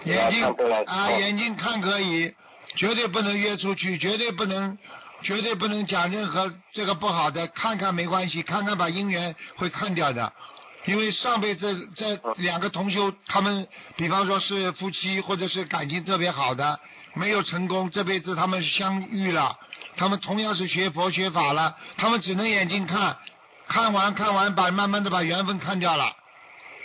[0.05, 0.45] 眼睛
[0.87, 2.35] 啊，眼睛看可以，
[2.77, 4.79] 绝对不能约出去，绝对不能，
[5.23, 7.47] 绝对不能讲任何这个不好的。
[7.49, 10.33] 看看没关系，看看把姻缘会看掉的，
[10.87, 16.79] 因为上辈子这两个同修，他们比方说是夫妻或者是感情特别好的，
[17.15, 19.57] 没有成功，这辈子他们相遇了。
[19.97, 23.17] 他们同样是学佛学法了，他们只能眼睛看，
[23.67, 26.15] 看完看完把慢慢的把缘分看掉了，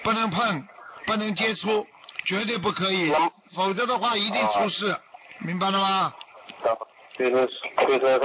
[0.03, 0.63] 不能碰，
[1.05, 1.85] 不能接触，
[2.25, 3.13] 绝对不可以，
[3.53, 4.97] 否则的话一定出事，
[5.39, 6.13] 明白了吗？
[7.17, 7.31] 就是
[7.87, 8.19] 就是说，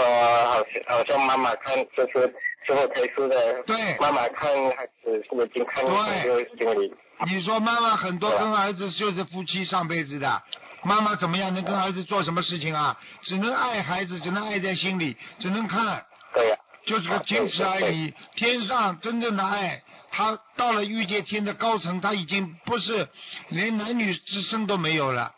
[0.47, 2.33] 好像好像妈妈看就是
[2.67, 6.93] 之后开始的，对，妈妈看孩子是不是经看就心里。
[7.27, 10.43] 你说妈妈很多跟儿子就是夫妻上辈子的。
[10.83, 12.97] 妈妈怎么样能跟儿子做什么事情啊？
[13.23, 16.05] 只能爱孩子，只能爱在心里，只能看。
[16.35, 16.57] 对呀。
[16.85, 18.15] 就是个坚持而已。
[18.37, 23.09] 天上真正的爱，他到了欲界天的高层，他已经不是
[23.49, 25.33] 连男女之身都没有了。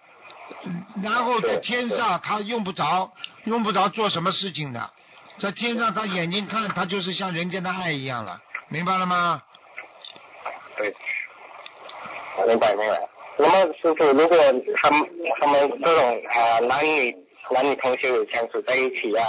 [1.03, 3.11] 然后在天上，他用不着，
[3.45, 4.91] 用不着做什么事情的。
[5.41, 9.43] 在天上，他眼睛看，他就是像人间的爱一样了，明白了吗？
[10.77, 10.95] 对。
[12.47, 13.09] 明白明白。
[13.37, 14.37] 那么师傅，如果
[14.77, 15.09] 他们
[15.41, 17.17] 他们这种啊男女
[17.51, 19.27] 男女同学有相处在一起啊，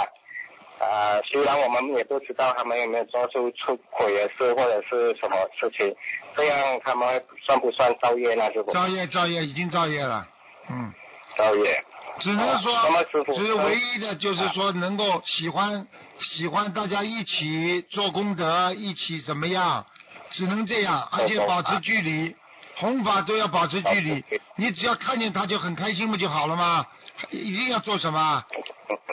[0.78, 5.94] 啊虽然我们也不知道他们有没有做出出轨的事或者是什么事情，
[6.36, 8.52] 这样他们算不算造业呢？
[8.52, 8.72] 师傅？
[8.72, 10.26] 造业造业已经造业了，
[10.70, 10.92] 嗯。
[11.36, 11.84] 造业。
[12.20, 13.04] 只能说，
[13.34, 15.86] 只是唯一的就是说能够喜欢
[16.20, 19.84] 喜欢大家一起做功德，一起怎么样？
[20.30, 22.36] 只能这样，而且保持距离。
[22.76, 24.24] 弘法都要保持距离，
[24.56, 26.86] 你只要看见他就很开心不就好了吗？
[27.30, 28.42] 一定要做什么？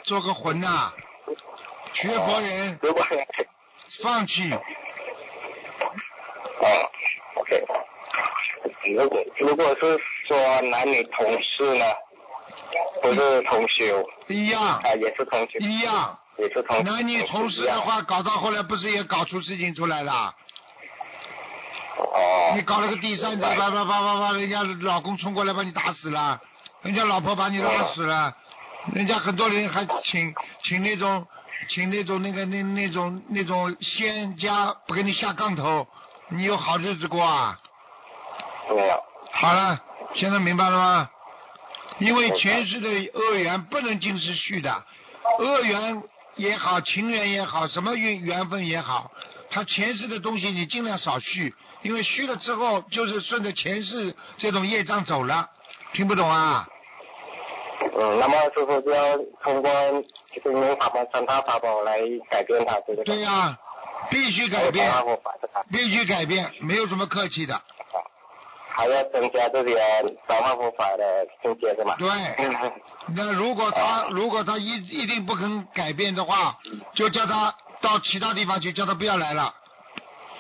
[0.06, 0.94] 做个魂呐！
[1.94, 2.80] 学佛人
[4.04, 4.52] 放弃。
[4.54, 4.62] 啊
[7.36, 7.64] ，OK。
[8.96, 11.86] 如果如果是说男女同事呢？
[13.02, 14.10] 不是同修。
[14.28, 14.62] 一样。
[14.62, 15.60] 啊，也是同修。
[15.60, 16.18] 一样。
[16.38, 16.84] 也是同。
[16.84, 20.34] 那你同事的话，搞到后来不是也搞出事情出来了？
[21.98, 26.40] 哦，你搞了个第三者，叭叭叭叭叭，人家老公冲过来把你打死了，
[26.84, 28.32] 人家老婆把你拉死了，
[28.94, 31.26] 人家很多人还请请那种
[31.70, 35.88] 请那种那个那那种那种仙家不给你下杠头，
[36.30, 37.58] 你有好日子过啊？
[38.70, 39.04] 没有。
[39.32, 39.80] 好了，
[40.14, 41.10] 现在明白了吗？
[42.00, 44.84] 因为前世的恶缘不能尽是续的，
[45.40, 46.02] 恶缘
[46.36, 49.12] 也好，情缘也好，什么缘缘分也好。
[49.50, 55.50] 他前世的东西你尽量少续，因为续了之后就是顺着前世这种业障走了，
[55.94, 56.68] 听不懂啊？
[57.80, 59.72] 嗯，那么师傅就要通过
[60.34, 63.04] 就是用法宝三大法宝来改变他这个。
[63.04, 63.58] 对呀，
[64.10, 64.92] 必须改变，
[65.72, 67.60] 必须改变，没有什么客气的。
[68.78, 69.76] 还要增加这些
[70.28, 71.96] 三万佛法的境界是吗？
[71.98, 72.08] 对。
[73.16, 76.56] 那如果他如果他一一定不肯改变的话，
[76.94, 77.54] 就叫他。
[77.80, 79.54] 到其他地方去，叫他不要来了。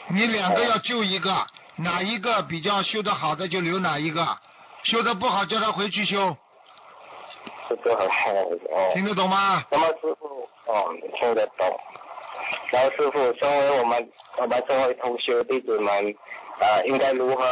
[0.08, 1.46] 你两个要救一个，
[1.76, 4.26] 哪一个比较修得好的就留哪一个，
[4.82, 6.36] 修得不好叫他回去修。
[7.70, 8.92] 这个哦。
[8.96, 9.64] 听得懂吗？
[9.70, 11.80] 那么师傅，哦，听得懂。
[12.72, 16.16] 然后师傅，身为我们我们身为同学弟子们，
[16.60, 17.44] 呃，应该如何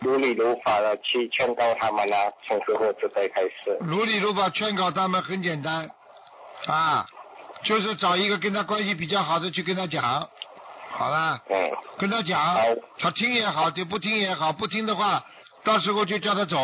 [0.00, 2.16] 如理如法的去劝告他们呢？
[2.46, 3.78] 从师傅这边开始。
[3.80, 5.90] 如理如法劝告他们很简单，
[6.66, 7.06] 啊，
[7.64, 10.28] 就是找一个跟他关系比较好的去跟他讲，
[10.90, 12.40] 好了，嗯，跟他讲，
[12.98, 15.24] 他听也好，就不听也好，不听的话，
[15.64, 16.56] 到时候就叫他走。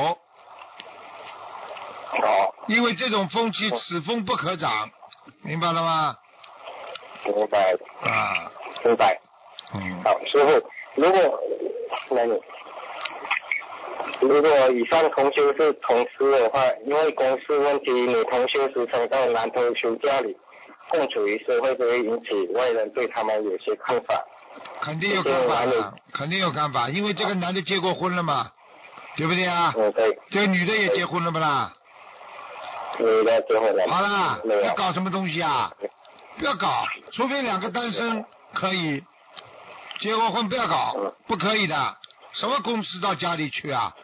[2.10, 2.54] 好。
[2.68, 4.90] 因为这种风气此风不可长，
[5.42, 6.16] 明白了吗？
[7.34, 7.74] 明白。
[8.02, 8.50] 啊。
[8.84, 9.18] 明白。
[9.74, 10.02] 嗯。
[10.04, 11.40] 好，师傅，如果
[12.10, 12.40] 那你
[14.20, 20.36] 如果以上同修是同事的话，因为公司问题，女同修时常到男同修家里
[20.88, 24.24] 共处一室，会不会引起外人对他们有些看法？
[24.80, 28.50] 肯定有看法的，肯定有看法，因为这个男的结过婚了嘛，
[29.16, 29.74] 对不对啊？
[29.76, 30.16] 嗯，对。
[30.30, 31.72] 这个女的也结婚了不啦？
[32.98, 33.86] 女的结婚了。
[33.88, 35.70] 好啦，要搞什么东西啊？
[36.38, 39.02] 不要搞，除非两个单身可以。
[39.98, 40.94] 结过婚不要搞，
[41.26, 41.96] 不可以的。
[42.34, 43.94] 什么公司到家里去啊？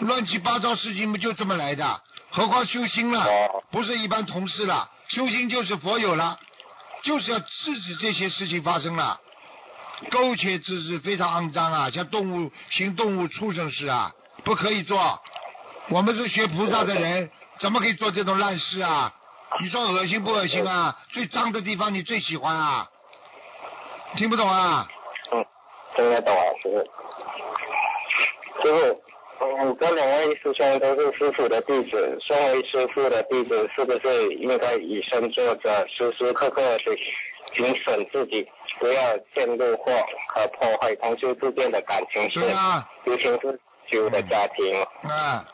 [0.00, 2.00] 乱七八糟事情不就这么来的？
[2.30, 3.26] 何况修心了，
[3.72, 4.88] 不是一般同事了。
[5.08, 6.38] 修心就是佛友了，
[7.02, 9.18] 就是要制止这些事情发生了。
[10.12, 14.12] 苟且之事非常肮脏啊，像动物行动物畜生事啊，
[14.44, 15.20] 不可以做。
[15.88, 17.28] 我们是学菩萨的人，
[17.58, 19.12] 怎么可以做这种烂事啊？
[19.60, 20.96] 你说恶心不恶心啊？
[21.08, 22.88] 最脏的地方你最喜欢啊？
[24.16, 24.88] 听不懂啊？
[25.32, 25.44] 嗯，
[25.96, 26.78] 听得懂啊，师傅。
[28.62, 36.78] 师傅，嗯，这两位师兄都是师傅的弟子，身为师傅的弟子，是不是应该以身作则，时时刻刻的
[37.54, 39.92] 警醒自己，不要陷入或
[40.28, 42.88] 和破坏同修之间的感情对啊。
[43.04, 44.82] 尤其是修的家庭。
[45.02, 45.44] 啊，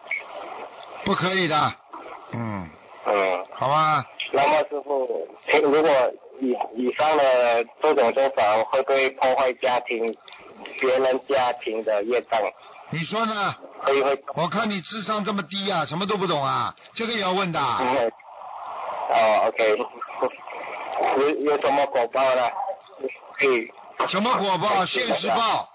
[1.04, 1.74] 不可以的。
[2.32, 2.68] 嗯。
[3.06, 3.44] 嗯。
[3.52, 4.04] 好吧。
[4.32, 5.28] 那么师傅，
[5.62, 5.90] 如果
[6.40, 10.16] 以以上的这种做法，会不会破坏家庭、
[10.80, 12.40] 别人家庭的业障？
[12.90, 13.54] 你说呢？
[13.80, 14.22] 会会。
[14.34, 17.60] 我看你智商这么低啊，什么都不懂啊，这个也要问的。
[17.60, 18.12] 嗯。
[19.10, 19.78] 哦，OK。
[21.18, 22.50] 有有什么果报呢？
[23.34, 23.70] 可以。
[24.08, 24.84] 什么果报？
[24.86, 25.68] 现实报。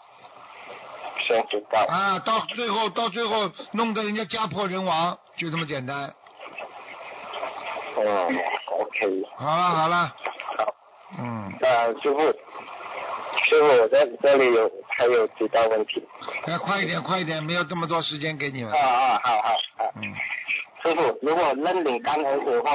[1.28, 1.86] 现实报。
[1.86, 6.14] 啊，到最后到最后弄得人家家破人亡，就这么简单。
[7.98, 8.40] 嗯
[8.80, 9.24] ，OK。
[9.36, 10.16] 好了好了。
[10.58, 10.76] 好。
[11.18, 11.54] 嗯。
[11.62, 12.22] 呃，师傅，
[13.46, 16.02] 师傅，我在这里有还有几道问题。
[16.46, 18.72] 哎，快一点快一点，没有这么多时间给你们。
[18.72, 19.92] 啊啊，好好好。
[19.96, 20.14] 嗯。
[20.82, 22.70] 师傅，如果认领干儿子或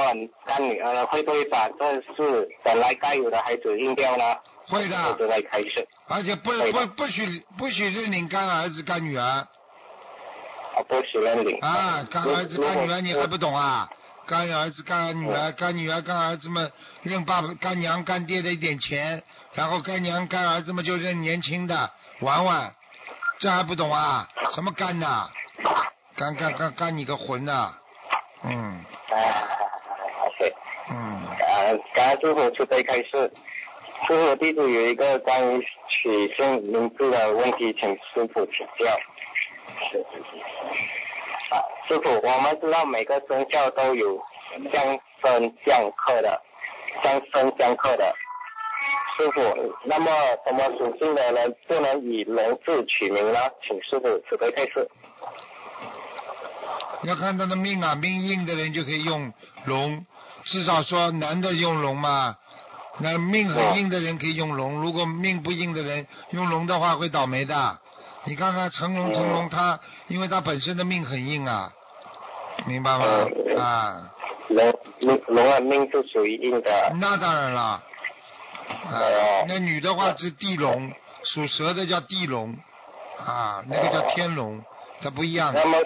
[0.45, 4.23] 干女儿，会不会把这是本来该有的孩子扔掉呢？
[4.67, 5.15] 会的。
[5.17, 5.87] 正在开始。
[6.07, 9.23] 而且不不不许不许认领干儿子干女儿。
[9.23, 9.47] 啊，
[10.87, 11.57] 不许认领。
[11.61, 13.89] 啊，干儿子干女儿你还不懂啊？
[14.27, 16.71] 干儿子干女儿，干女儿干儿子们
[17.03, 22.73] 认爸爸干娘干爹的一点钱，然后干娘干儿子们就认年轻的玩玩，
[23.39, 24.27] 这还不懂啊？
[24.53, 25.29] 什么干呐？
[26.15, 27.73] 干干干干你个混呐！
[28.43, 28.51] 嗯。
[28.51, 29.17] 啊
[30.25, 30.53] ，OK。
[30.89, 31.27] 嗯。
[31.39, 38.97] 呃，刚师傅准备开始，师傅弟子有一个关于取姓名字的问题，请师傅请教。
[39.91, 40.05] 是。
[41.49, 44.19] 啊，师傅，我们知道每个生肖都有
[44.71, 46.41] 相生相克的，
[47.03, 48.15] 相生相克的。
[49.17, 49.41] 师傅，
[49.85, 50.11] 那么
[50.45, 53.39] 什么属性的人不能以龙字取名呢？
[53.61, 54.89] 请师傅慈悲开示。
[57.03, 59.31] 要看他的命啊，命硬的人就可以用
[59.65, 60.05] 龙，
[60.45, 62.35] 至少说男的用龙嘛。
[62.97, 67.79] 那命很硬的人可以用龙，如果命不硬的人用龙的话会倒霉的。
[68.27, 71.71] 你看看成龙，成龙他，因为他本身的命很硬啊，
[72.65, 73.05] 明白吗？
[73.59, 74.11] 啊。
[74.47, 76.91] 龙龙龙的命是属于硬的。
[76.99, 77.61] 那当然了。
[77.61, 77.83] 啊。
[79.47, 80.91] 那女的话是地龙，
[81.23, 82.55] 属蛇的叫地龙，
[83.19, 84.63] 啊，那个叫天龙，
[85.01, 85.53] 它不一样。
[85.53, 85.77] 那么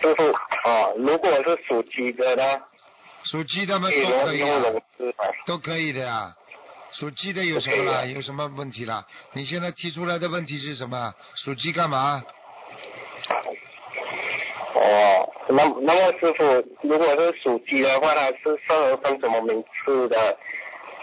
[0.00, 2.42] 师傅啊，如果是属鸡的呢？
[3.24, 4.62] 属鸡的嘛都可以啊，
[5.46, 6.34] 都可以的呀。
[6.98, 8.06] 属鸡的有什么了？
[8.06, 9.04] 有什么问题了？
[9.32, 11.12] 你现在提出来的问题是什么？
[11.34, 12.22] 属鸡干嘛？
[14.74, 16.44] 哦，那那么师傅，
[16.82, 20.36] 如果是属鸡的话，它是适合分什么名字的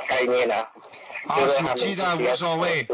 [0.08, 0.56] 概念呢？
[1.28, 1.38] 啊，
[1.76, 2.88] 属鸡的无所谓，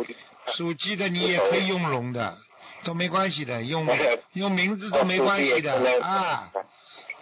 [0.56, 2.36] 属鸡的你也可以用龙的，
[2.84, 3.88] 都没关系的，用
[4.34, 6.50] 用名字都没关系的啊。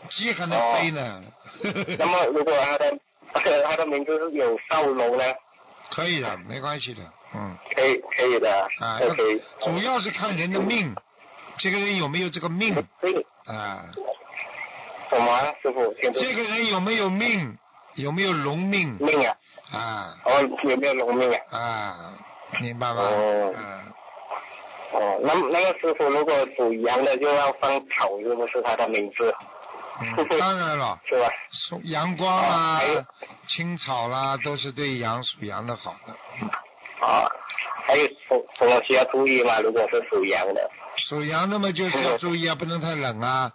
[0.09, 1.23] 鸡还能飞呢。
[1.97, 2.97] 那么如果它的
[3.65, 5.23] 它的名字是有少龙呢？
[5.95, 7.01] 可以的，没关系的，
[7.33, 7.57] 嗯。
[7.73, 9.41] 可以可以的，啊，可以。
[9.63, 10.93] 主要是看人的命，
[11.57, 13.85] 这个人有没有这个命命啊？
[15.09, 15.93] 什么师傅？
[16.01, 17.57] 这个人有没有命？
[17.93, 18.97] 有没有龙命？
[18.99, 19.37] 命啊！
[19.71, 20.15] 啊。
[20.25, 21.57] 哦，有没有龙命啊？
[21.57, 22.13] 啊，
[22.59, 23.01] 明白吗？
[23.01, 23.53] 哦。
[23.55, 23.93] 嗯。
[24.91, 29.33] 哦，那那个师傅如果属羊的就要放草，是不是他的名字？
[30.39, 30.99] 当然了。
[31.07, 31.29] 是吧？
[31.83, 32.81] 阳光啊，
[33.47, 37.05] 青草啦，都是对羊属羊的好的。
[37.05, 37.29] 啊，
[37.85, 39.59] 还有什什么需要注意吗？
[39.59, 40.69] 如果是属羊的。
[40.97, 43.51] 属羊的嘛，就是要注意啊，不能太冷啊。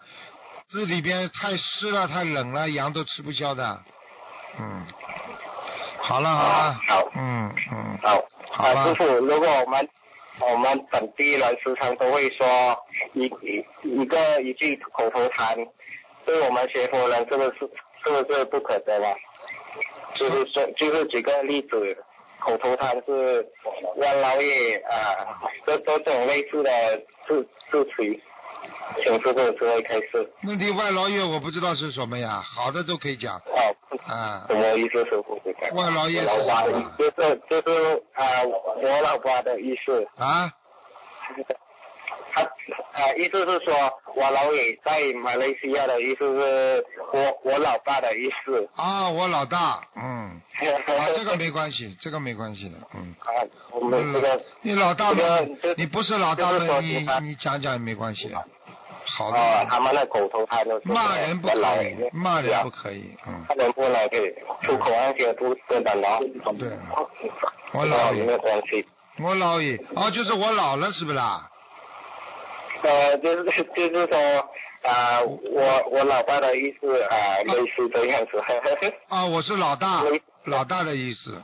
[0.70, 3.80] 这里边太湿了，太冷了，羊都吃不消的。
[4.58, 4.86] 嗯。
[5.98, 6.80] 好了好了。
[6.88, 7.10] 好。
[7.16, 7.98] 嗯嗯。
[8.02, 8.22] 好。
[8.52, 9.88] 好师傅，如果我们。
[10.42, 12.74] 我们本地人时常都会说
[13.12, 15.54] 一一一个一句口头禅，
[16.24, 17.58] 对我们学佛人这个是
[18.04, 19.14] 是不是不可得啊？
[20.14, 21.96] 就是说，就是举个例子，
[22.40, 23.46] 口头禅是
[23.96, 26.70] 万老爷啊，这这种类似的
[27.28, 27.92] 字字词，
[29.02, 30.32] 请师傅只会开始。
[30.44, 33.36] 问题万老爷我不知道是什么呀，好的都可以讲。
[33.36, 33.76] 哦。
[34.06, 34.44] 啊。
[34.48, 35.04] 什么意思？
[35.04, 35.40] 师傅？
[35.74, 36.92] 万老爷是什么？
[36.98, 38.42] 就是就是啊，
[38.82, 40.08] 我老爸的意思。
[40.16, 40.52] 啊。
[42.32, 43.74] 他啊，意思是说
[44.14, 48.68] 我老爷在马来西亚的意思是我我老爸的意思。
[48.76, 50.40] 啊，我老大，嗯。
[50.60, 53.14] 啊，这个没关系，这个没关系的，嗯。
[53.20, 53.30] 啊，
[53.72, 54.40] 我们这个。
[54.62, 55.22] 你老大嘛，
[55.76, 58.30] 你不是老大嘛，你你讲讲也没关系。
[59.16, 59.38] 好的。
[59.38, 60.88] 啊，他们的狗头禅都是。
[60.88, 63.44] 骂人不可以，骂人不可以，嗯。
[63.48, 66.20] 骂人不能可以，出口那些不不能了。
[66.58, 66.70] 对。
[67.72, 68.24] 我老爷。
[68.24, 68.86] 没关系。
[69.22, 71.49] 我老爷，哦，就是我老了，是不啦？
[72.82, 73.44] 呃，就是
[73.76, 74.18] 就是说，
[74.82, 78.42] 啊，我我老爸的意思啊，类似这样子。
[79.08, 80.02] 啊，我是老大，
[80.44, 81.42] 老大的意思。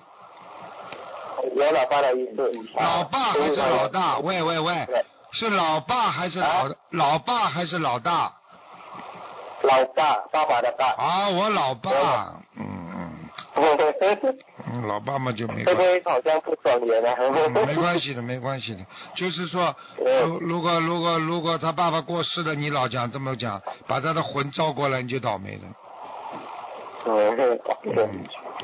[1.55, 2.53] 我老爸的意思。
[2.77, 4.19] 老爸还是老大？
[4.19, 4.87] 喂喂喂，
[5.33, 8.33] 是老爸还是老老爸还是老大？
[9.63, 10.87] 老爸，爸爸的爸。
[10.87, 12.65] 啊，我老爸，嗯
[12.97, 13.29] 嗯。
[14.73, 15.65] 嗯，老爸嘛就没。
[15.65, 17.17] 会不会好像不爽人啊？
[17.67, 18.81] 没关系的，没关系的，
[19.15, 25.63] 就是说，如如果如果如果他爸爸过世了，你老讲这么讲，把他的魂招过来，你就倒霉了。
[27.07, 27.59] 嗯，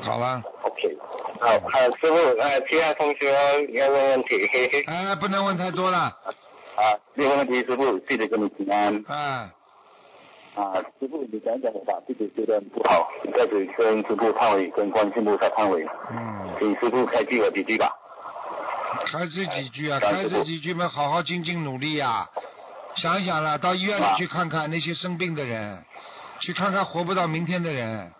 [0.01, 0.41] 好了。
[0.63, 0.97] OK，
[1.39, 3.31] 好，好，师傅，呃，其他同学
[3.71, 4.49] 要问问题。
[4.87, 5.97] 哎，不能问太多了。
[5.97, 6.83] 啊，
[7.13, 9.03] 没有问题，师傅，记得跟你平安。
[9.07, 9.49] 啊。
[10.55, 15.83] 啊，师傅，你讲讲我吧自己觉得不好，在这里跟师傅忏悔，跟关心菩萨忏悔。
[16.11, 16.55] 嗯。
[16.59, 17.91] 请师傅开几句吧。
[19.07, 22.29] 开这几句啊，开这几句嘛，好好精进努力呀。
[22.95, 25.83] 想想了，到医院里去看看那些生病的人，
[26.39, 28.11] 去看看活不到明天的人，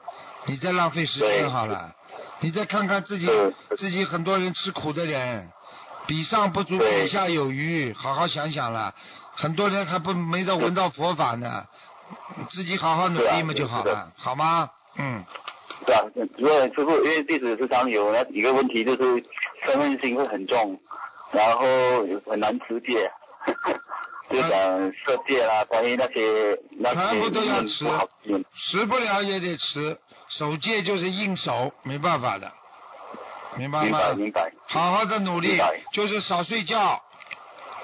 [0.48, 1.94] 你再浪费时间好了。
[2.40, 3.30] 你再看看自己，
[3.78, 5.48] 自己很多人吃苦的人，
[6.08, 8.94] 比上不足，比下有余，好好想想了。
[9.36, 11.66] 很多人还不没到闻到佛法呢。
[12.50, 14.70] 自己好好努力嘛就好了，好吗？
[14.98, 15.24] 嗯。
[15.86, 16.02] 对啊，
[16.38, 19.22] 因为师傅，因为弟子时常有那几个问题，就是
[19.66, 20.80] 责任心会很重，
[21.34, 21.66] 然后
[22.26, 23.12] 很难持戒，
[24.30, 24.50] 就讲
[24.94, 26.96] 设戒啦，关于那些那些。
[26.96, 27.86] 全部都要持，
[28.54, 30.00] 持不了也得持，
[30.30, 32.50] 守戒就是硬守，没办法的，
[33.58, 33.84] 明白吗？
[33.84, 34.52] 明白明白。
[34.70, 35.60] 好好的努力，
[35.92, 37.02] 就是少睡觉，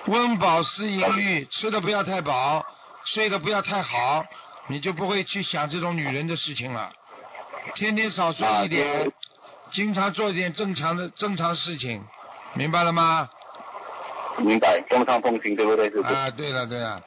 [0.06, 2.66] 温饱思淫欲，吃的不要太饱。
[3.06, 4.26] 睡得不要太好，
[4.68, 6.92] 你就不会去想这种女人的事情了。
[7.76, 9.12] 天天少睡一点，
[9.72, 12.04] 经常做一点正常的正常事情，
[12.54, 13.30] 明白了吗？
[14.38, 15.88] 明白，风上风行对不对？
[16.04, 17.02] 啊，对了对了，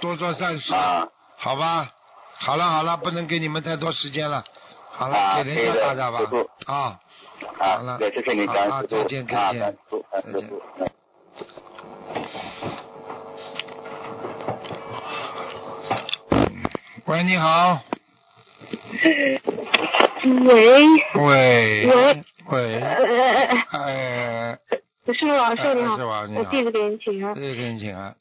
[0.00, 1.88] 多做善事，啊、好吧？
[2.40, 4.44] 好了好了，不能给你们太多时间了。
[4.90, 6.20] 好了，给人家大家吧。
[6.66, 7.00] 啊，
[7.58, 9.76] 好了，谢谢你，啊，再见再见，
[10.22, 10.97] 再见。
[17.08, 17.80] 喂，你好。
[19.02, 19.40] 喂。
[21.14, 21.86] 喂。
[21.86, 22.24] 喂。
[22.50, 22.80] 喂。
[23.70, 24.58] 哎。
[25.06, 25.96] 师傅，师傅你好。
[26.36, 27.34] 我弟子给你请安。
[27.34, 28.14] 弟子给你请安。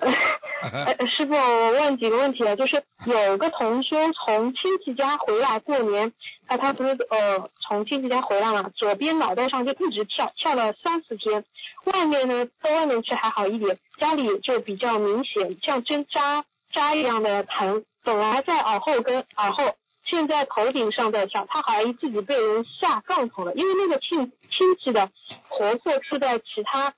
[1.16, 6.12] 师傅，我问几个问题啊，就是有个同修从亲戚家回来过年，
[6.48, 11.44] 啊，他不是呃从亲戚家回来嘛，左边脑袋上就一直跳，跳了三四天，
[11.84, 16.44] 外面呢在外面去还好一点，家里就比较明显，像针扎。
[16.76, 19.74] 扎一样的疼，本来在耳后跟耳后，
[20.04, 21.46] 现在头顶上在跳。
[21.48, 25.10] 他怀疑自己被人下杠头了，因为那个亲亲戚的
[25.48, 26.92] 婆婆住在其他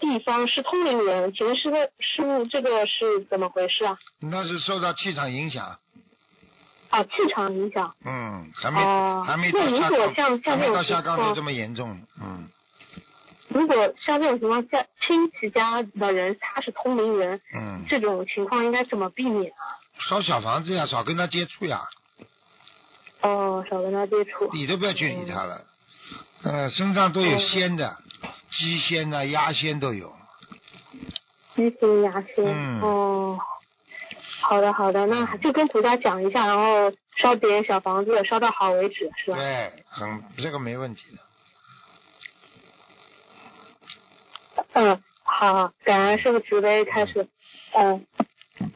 [0.00, 1.34] 地方，是通灵人。
[1.34, 3.98] 请问师傅，师傅这个是怎么回事啊？
[4.20, 5.78] 那是受到气场影响。
[6.88, 7.94] 啊，气场影响。
[8.06, 12.00] 嗯，还没、哦还没到下杠头这么严重。
[12.22, 12.48] 嗯，
[13.54, 19.78] 如果像这种情况下，亲戚家的人他是通灵人，嗯，这种情况应该怎么避免啊？
[20.08, 21.82] 烧小房子呀，少跟他接触呀，
[23.22, 24.50] 哦，少跟他接触。
[24.50, 25.64] 理都不要去理他了。
[26.42, 27.96] 呃，身上都有仙的，
[28.50, 30.12] 鸡仙呐、鸭仙都有。
[31.54, 32.44] 鸡仙、鸭仙。
[32.44, 33.38] 嗯哦，
[34.40, 39.36] 好的好的，那就跟菩萨讲一下，然后烧点小房子，烧到好为止，是吧？
[39.36, 41.22] 对，很这个没问题的。
[44.72, 47.28] 嗯，好，感恩师傅慈悲，开始。
[47.72, 48.06] 嗯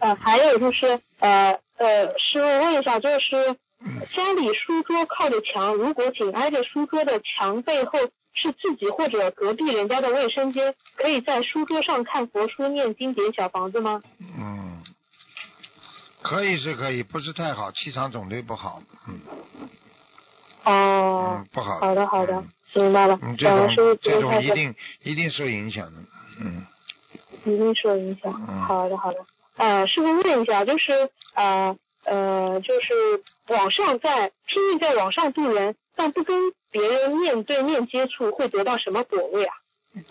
[0.00, 3.56] 呃，还有就是呃呃，师傅问一下，就是
[4.14, 7.98] 家里书桌靠着墙，如果紧挨着书桌的墙背后
[8.34, 14.00] 是自己或者隔壁人家的卫生间，可以在书桌上看佛书、念经、典小房子吗？
[14.18, 14.82] 嗯，
[16.22, 18.82] 可以是可以，不是太好，气场总对不好。
[19.06, 19.20] 嗯
[20.64, 21.78] 哦嗯，，不好。
[21.78, 22.48] 好的好的嗯，
[22.78, 23.18] 明白了。
[23.22, 26.00] 嗯，这种这种一定一定受影响的。
[26.40, 26.66] 嗯
[27.44, 28.32] 一定受影响。
[28.48, 29.18] 嗯好的好的。
[29.56, 39.54] 呃，师傅问一下，就是呃呃，就是网上在拼命在网上渡人，但不跟别人面对面接触，会得到什么果位啊？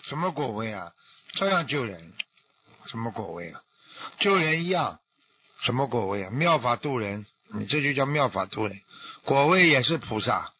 [0.02, 0.92] 什么果位啊？
[1.34, 2.12] 照样救人。
[2.86, 3.60] 什么果位啊？
[4.20, 4.98] 救人一样。
[5.62, 6.30] 什么果位啊？
[6.30, 8.78] 妙法渡人，你这就叫妙法渡人。
[9.24, 10.52] 果位也是菩萨。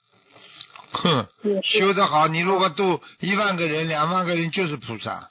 [0.92, 1.26] 哼，
[1.64, 5.28] 修得好，你如果度一万个人、两万个人，就是菩萨。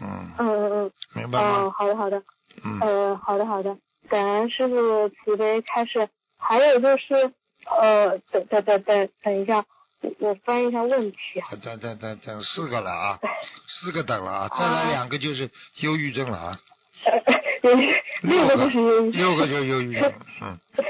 [0.00, 0.92] 嗯，嗯嗯嗯。
[1.14, 1.70] 明白嗯，吗？
[1.76, 2.22] 好的好的。
[2.64, 3.76] 嗯，呃，好的好的，
[4.08, 6.08] 感恩师傅慈悲开始。
[6.38, 7.32] 还有就是，
[7.80, 9.64] 呃，等等等等等一下，
[10.02, 11.48] 我我翻一下问题啊。
[11.62, 13.18] 等等等等四个了啊，
[13.66, 16.58] 四个等了啊，再来两个就是忧郁症了啊，
[18.22, 20.58] 六个就是忧郁症六个就忧郁症，嗯，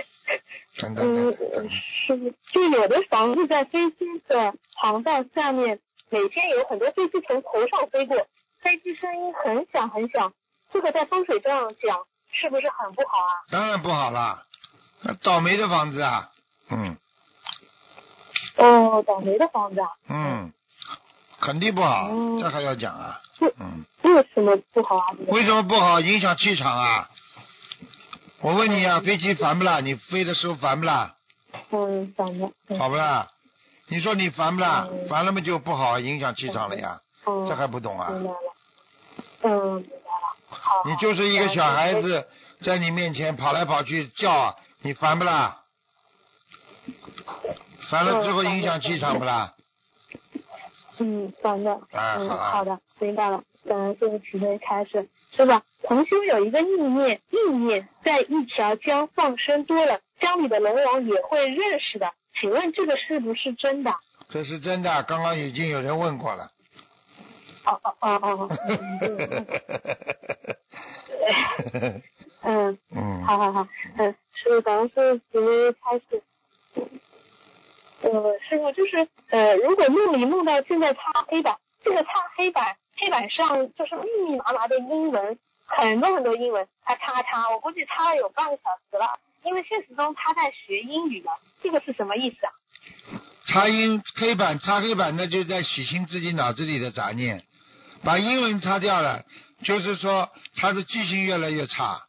[0.79, 8.17] 等等嗯等等等，，是，就有的房子在飞机的航道下面，每天有很多飞机从头上飞过，
[8.61, 10.33] 飞机声音很响很响，
[10.73, 12.01] 这个在风水上讲
[12.31, 13.33] 是不是很不好啊？
[13.51, 14.45] 当然不好啦，
[15.03, 16.31] 那倒霉的房子啊，
[16.71, 16.97] 嗯
[18.57, 20.53] 哦，倒霉的房子啊，嗯，
[21.41, 25.07] 肯定不好，嗯这还要讲啊，为嗯，为什么不好啊？
[25.29, 26.01] 为什么不好？
[26.01, 27.09] 影响气场啊。
[28.41, 29.81] 我问你啊，飞机烦不啦？
[29.81, 31.15] 你飞的时候烦不啦？
[31.71, 33.27] 嗯，烦的，嗯好不啦？
[33.89, 34.87] 你说你烦不啦？
[34.91, 37.01] 嗯烦了嘛就不好，影响气场了呀。
[37.27, 38.13] 嗯，这还不懂啊？
[39.43, 39.85] 嗯，
[40.85, 42.27] 你就是一个小孩子，
[42.63, 45.63] 在你面前跑来跑去叫啊，你烦不啦？
[47.91, 49.55] 烦了之后影响气场不啦？
[50.99, 53.43] 嗯，好的，嗯，啊好的，明白了。
[53.65, 55.63] 嗯，这个题的开始是吧？
[55.83, 62.13] 同修有一个意念，意念在一条江放生多了，江里的龙王也会认识的。
[62.41, 63.95] 请问这个是不是真的？
[64.29, 66.51] 这是真的，刚刚已经有人问过了。
[67.67, 68.49] 哦哦哦哦，
[72.43, 73.69] 嗯，嗯，好好好，
[73.99, 76.23] 嗯，师傅，咱们是直接开始。
[78.03, 89.19] 呃，师傅就是呃，如果梦里梦到正在擦黑板，这个擦黑板，黑板上就是密密麻麻的英文，很多很多英文，他擦擦，我估计擦了有半个小时了。
[89.45, 91.33] 因为现实中他在学英语嘛，
[91.63, 92.53] 这个是什么意思啊？
[93.47, 97.45] 擦英黑板，擦黑板，那就在洗清自己脑子里的杂念，
[98.03, 99.23] 把英文擦掉了，
[99.63, 102.03] 就是说他的记性越来越差。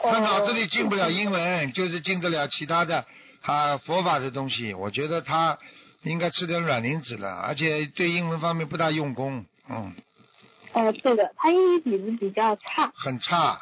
[0.00, 3.04] 他脑子里进不了英文，就是进得了其他的
[3.52, 4.74] 啊佛法的东西。
[4.74, 5.58] 我觉得他
[6.02, 9.94] 应该吃点软磷脂了，而且对英文方面不大用功，嗯，
[10.72, 12.92] 哦，对的，他英语底子比较差。
[12.94, 13.60] 很差。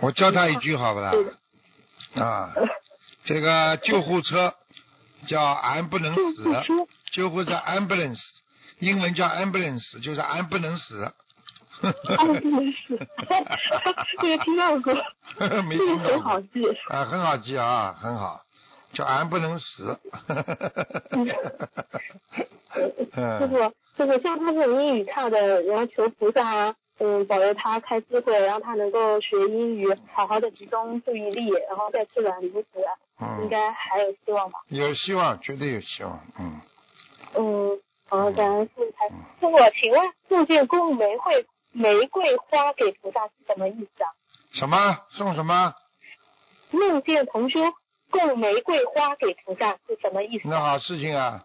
[0.00, 1.12] 我教他一句好不啦？
[2.16, 2.52] 啊，
[3.24, 4.54] 这个救护车
[5.26, 6.44] 叫俺不能死，
[7.12, 8.18] 救护车，ambulance，
[8.78, 11.12] 英文叫 ambulance，就是俺不能死。
[12.16, 12.98] 他们不能死，
[14.20, 14.92] 这个听到过，
[15.62, 16.66] 没这个听到过 很好记。
[16.88, 18.40] 啊，很好记啊，很好，
[18.92, 19.98] 叫俺不能死。
[22.72, 32.66] 师嗯，傅， 就是像他这种英语差的，然后求菩萨啊，嗯，保佑他开智慧，然后他能够学英语，好好的集中注意力，然后再自然离死，
[33.20, 34.58] 应嗯，该还有希望吧？
[34.68, 36.20] 有希望，绝对有希望。
[36.38, 36.60] 嗯，
[37.36, 39.08] 嗯，好，感恩师傅开。
[39.08, 44.10] 师傅，请问梦见供玫瑰玫瑰花给菩萨是什么意思啊？
[44.52, 45.74] 什么送什么？
[46.70, 47.60] 梦见同修
[48.10, 50.50] 供玫瑰花给菩萨是什么意思啊？
[50.50, 51.44] 那好事情啊，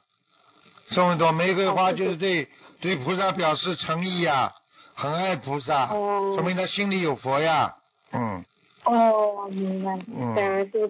[0.90, 2.48] 送一朵玫瑰花就是对
[2.82, 4.54] 对菩萨表示诚意呀、
[4.94, 7.76] 很爱菩萨，哦说明他心里有佛呀。
[8.12, 8.46] 嗯，
[8.86, 9.98] 哦，明白。
[10.08, 10.36] 嗯。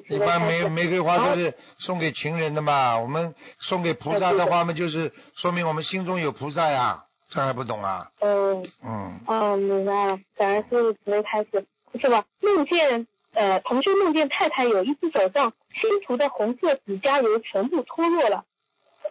[0.10, 8.10] 一般玫玫瑰花都是送给情人的嘛，我们送给菩萨的话嘛，就是说明我们心中有菩萨呀，这还不懂啊？
[8.20, 8.68] 嗯。
[8.84, 9.20] 嗯。
[9.28, 10.20] 哦，明白了。
[10.38, 11.66] 本来是准备开始，
[12.00, 12.26] 是吧？
[12.42, 18.46] 梦见呃，同学梦见太太有一只手上新涂的红色指甲油全部脱落了。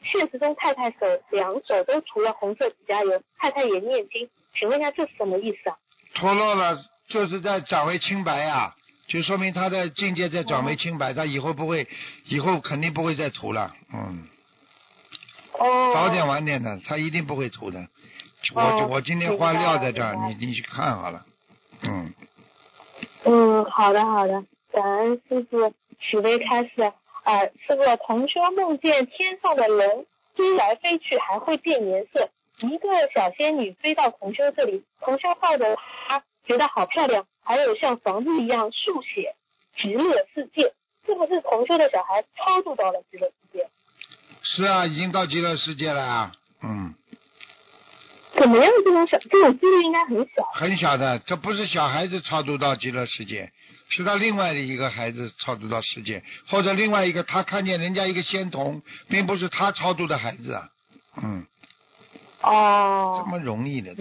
[0.03, 0.97] 现实中太太手
[1.31, 5.77] 两手都涂了红色指甲油，太太也念经，请问一下这是什么意思啊？
[6.15, 8.75] 脱落了就是在转为清白呀，
[9.07, 11.87] 就说明他的境界在转为清白，他以后不会，
[12.25, 14.27] 以后肯定不会再涂了，嗯。
[15.53, 15.93] 哦。
[15.95, 17.87] 早点晚点的，他一定不会涂的。
[18.55, 21.25] 我我今天花撂在这儿，你你去看好了，
[21.83, 22.13] 嗯。
[23.25, 26.93] 嗯，好的好的，感恩师傅，许巍开始。
[27.25, 30.05] 啊，师傅，同修梦见天上的龙
[30.35, 32.29] 飞来飞去，还会变颜色。
[32.61, 37.27] 一个小仙女飞到同修这里，同修抱着她，觉得好漂亮。
[37.43, 39.35] 还有像房子一样竖写
[39.81, 40.75] “极乐世界”，
[41.07, 43.69] 是不是同修的小孩超度到了极乐世界？
[44.43, 46.33] 是啊，已经到极乐世界了啊。
[46.63, 46.95] 嗯。
[48.37, 48.73] 怎么样？
[48.85, 50.45] 这种小这种几率应该很小。
[50.53, 53.51] 很小的，这不是小孩子超度到极乐世界。
[53.91, 60.69] 是他另外的一个孩子超度到世界，或者另外一个他看见人家一个仙童，并不是他超度的孩子啊，
[61.23, 61.47] 嗯，
[62.41, 63.95] 哦，这么容易的，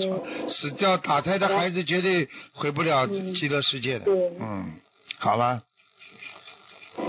[0.49, 4.79] 死掉打胎的孩子绝对回不了极乐世界的，嗯，
[5.19, 5.61] 好了，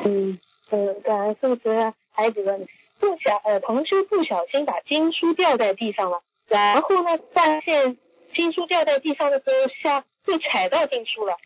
[0.05, 0.39] 嗯
[0.71, 2.59] 嗯，感恩是不是孩子的
[2.99, 7.97] 不小呃同修不小心把经书掉在地上了，然后呢发现
[8.35, 11.37] 经书掉在地上的时候下就踩到经书了。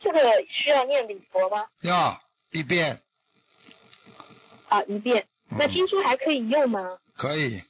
[0.00, 1.66] 这个需要念礼佛吗？
[1.82, 3.02] 要一遍。
[4.68, 5.26] 啊，一遍。
[5.50, 6.98] 那经书还可以用吗？
[7.16, 7.62] 可以。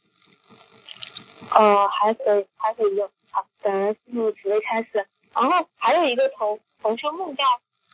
[1.51, 3.09] 哦，还可以，还可以用。
[3.31, 5.07] 好，感恩师傅慈悲开始。
[5.35, 7.45] 然后还有一个同同修梦到，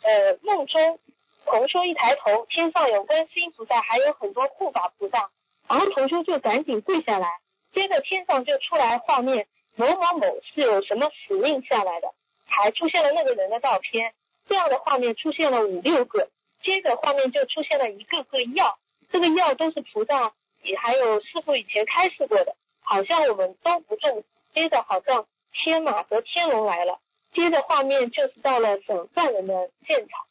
[0.03, 0.99] 呃，梦中
[1.45, 5.31] 同修一抬头，天上有观世音菩萨，还有很多护法菩萨。
[5.69, 7.29] 然后同修就赶紧跪下来，
[7.75, 12.15] 接着天上就出来画面，某某某是有什么使命下来的，
[12.47, 14.15] 还出现了那个人的照片。
[14.47, 16.29] 这样的画面出现了五六个，
[16.63, 18.79] 接着画面就出现了一个个药，
[19.11, 24.23] 这个药都是菩萨也还有师傅以前开示过的，好像我们都不中。
[24.55, 27.01] 接着好像天马和天龙来了，
[27.33, 30.27] 接着画面就是到了审犯人的现场，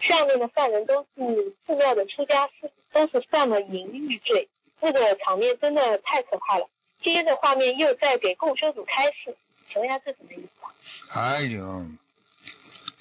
[0.00, 4.48] 下面的犯人都是寺庙的出家师，都是犯了淫欲罪，
[4.80, 6.68] 那个场面真的太可怕了。
[7.02, 9.36] 接着画面又在给共修组开示，
[9.70, 11.20] 请问一下这什么意思啊？
[11.20, 11.86] 哎呦。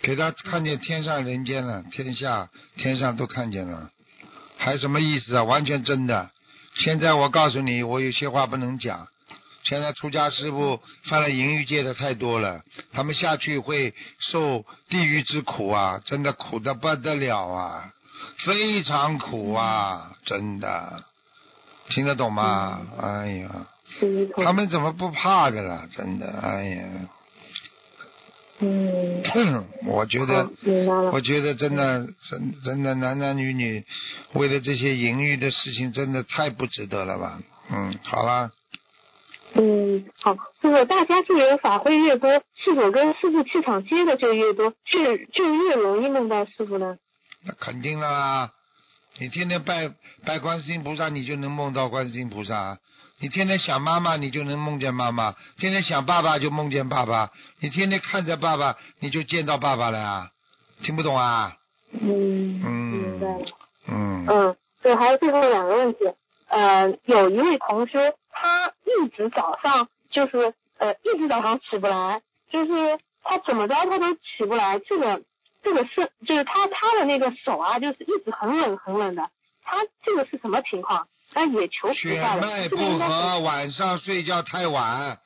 [0.02, 3.92] 给他看见天上人间了，天下天上都看见了，
[4.58, 5.44] 还什么意思啊？
[5.44, 6.32] 完全真的。
[6.74, 9.08] 现在我告诉你，我有些话不能讲。
[9.64, 17.94] 现在出家师傅犯了淫欲戒的太多了，他们下去会受地狱之苦啊，真的苦的不得了啊，
[18.40, 21.04] 非常苦啊，真的。
[21.90, 22.82] 听得懂吗？
[23.00, 23.68] 哎呀，
[24.44, 25.88] 他们怎么不怕的了？
[25.92, 26.84] 真的，哎呀。
[28.64, 29.24] 嗯，
[29.88, 30.48] 我觉得，
[31.12, 33.84] 我觉得真的，真真的男男女女
[34.34, 37.40] 为了这些淫欲的事情，真的太不值得了吧？
[37.72, 38.52] 嗯，好了。
[39.56, 42.32] 嗯，好，这个大家助缘法会越多，
[42.64, 46.98] 是否跟师傅气场接的就越多，就就越容易梦到师傅呢？
[47.44, 48.52] 那肯定啦，
[49.18, 49.92] 你天天拜
[50.24, 52.78] 拜观世音菩萨，你就能梦到观世音菩萨。
[53.22, 60.32] 你天天想妈妈，你就能梦见妈妈；天天想爸爸，就梦见爸爸；你天天看着爸爸，你就见到爸爸了呀。
[60.82, 61.56] 听不懂啊？
[61.92, 63.46] 嗯，明白了。
[63.88, 64.26] 嗯。
[64.28, 66.00] 嗯，对，还有最后两个问题。
[66.48, 74.80] 呃，有一位同学，他一直早上就是呃，一直早上起不来，就是他怎么着他都起不来。
[74.80, 75.22] 这个
[75.62, 79.30] 这个是就是他他的那个手啊，就是一直很冷很冷的。
[79.64, 81.08] 他这个是什么情况？
[81.34, 85.18] 那也求血脉不和，晚上睡觉太晚。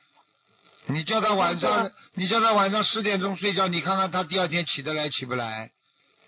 [0.86, 5.70] 你叫他晚上，你叫他晚上十点钟睡觉，你看看他第二天起得来起不来？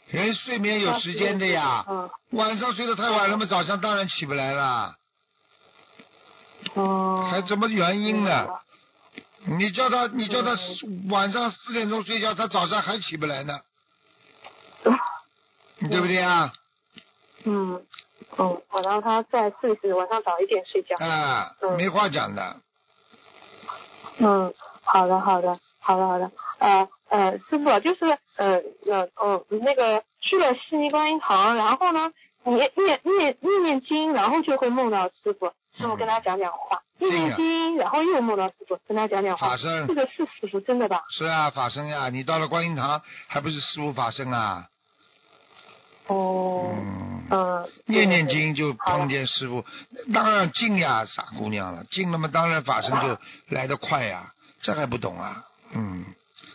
[0.09, 1.85] 人睡眠有时间的呀。
[2.31, 4.97] 晚上睡得太晚了嘛，早上当然起不来了。
[6.74, 7.29] 哦。
[7.31, 8.49] 还什么原因呢？
[9.45, 10.57] 你叫他，你叫他
[11.11, 13.61] 晚上四点钟睡觉，他早上还起不来呢。
[15.89, 16.53] 对不对啊？
[17.45, 17.81] 嗯。
[18.37, 20.97] 嗯，我让他再试试，晚上早一点睡觉。
[20.99, 22.57] 啊，没话讲的。
[24.18, 24.53] 嗯，
[24.85, 26.31] 好的，好的，好的，好的。
[26.59, 32.12] 呃呃，师傅就是呃呃嗯那个去了悉尼观音堂，然后呢
[32.45, 36.83] 念念念念念经，然后就会梦到师傅，师傅跟他讲讲话。
[36.99, 39.51] 念念经，然后又梦到师傅，跟他讲讲话。
[39.51, 39.87] 法身。
[39.87, 41.05] 这个是师傅真的吧？
[41.11, 42.09] 是啊，法身呀！
[42.09, 44.66] 你到了观音堂，还不是师傅法身啊？
[46.09, 46.74] 哦。
[47.86, 49.64] 念念经就碰见师傅，
[50.14, 54.32] 当然近呀，傻姑娘了，近了嘛，当然法身就来得快呀，
[54.62, 55.44] 这还不懂啊？
[55.74, 56.06] 嗯。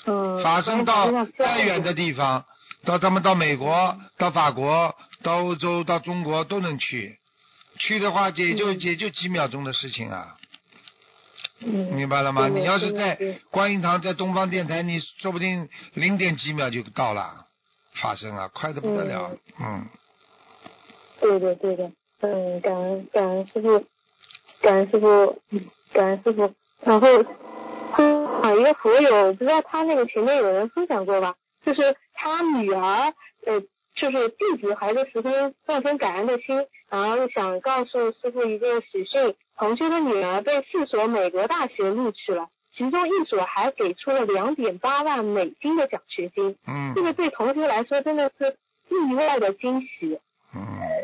[0.05, 0.43] 嗯。
[0.43, 2.45] 法身到再远的地方，
[2.85, 7.17] 到他们到美国、到法国、到欧洲、到中国都能去，
[7.77, 10.35] 去的话也就也就几秒钟的事情啊。
[11.59, 12.47] 明白了吗？
[12.47, 17.45] 你要是在观音堂，在东方电台，你说不定零点几秒就到了，
[18.01, 19.37] 发生啊，快的不得了。
[19.59, 19.87] 嗯。
[21.19, 21.91] 对的，对的。
[22.21, 23.85] 嗯，感恩感恩师傅，
[24.61, 25.41] 感恩师傅，
[25.93, 26.53] 感恩师傅。
[26.81, 27.07] 然后，
[28.41, 31.35] 啊，一个佛友，不知道他那个前面有人分享过吧？
[31.65, 33.13] 就是他女儿，
[33.45, 33.61] 呃，
[33.95, 39.35] 就是弟子怀着十分万分感恩的心，然后想告诉师傅一个喜讯。
[39.55, 46.55] 同修的女儿被四所美国大学录取了，其中一所还给出了两点八万美金的奖学金。
[46.67, 48.57] 嗯，这个对同学来说真的是
[48.89, 50.19] 意外的惊喜。
[50.55, 50.61] 嗯，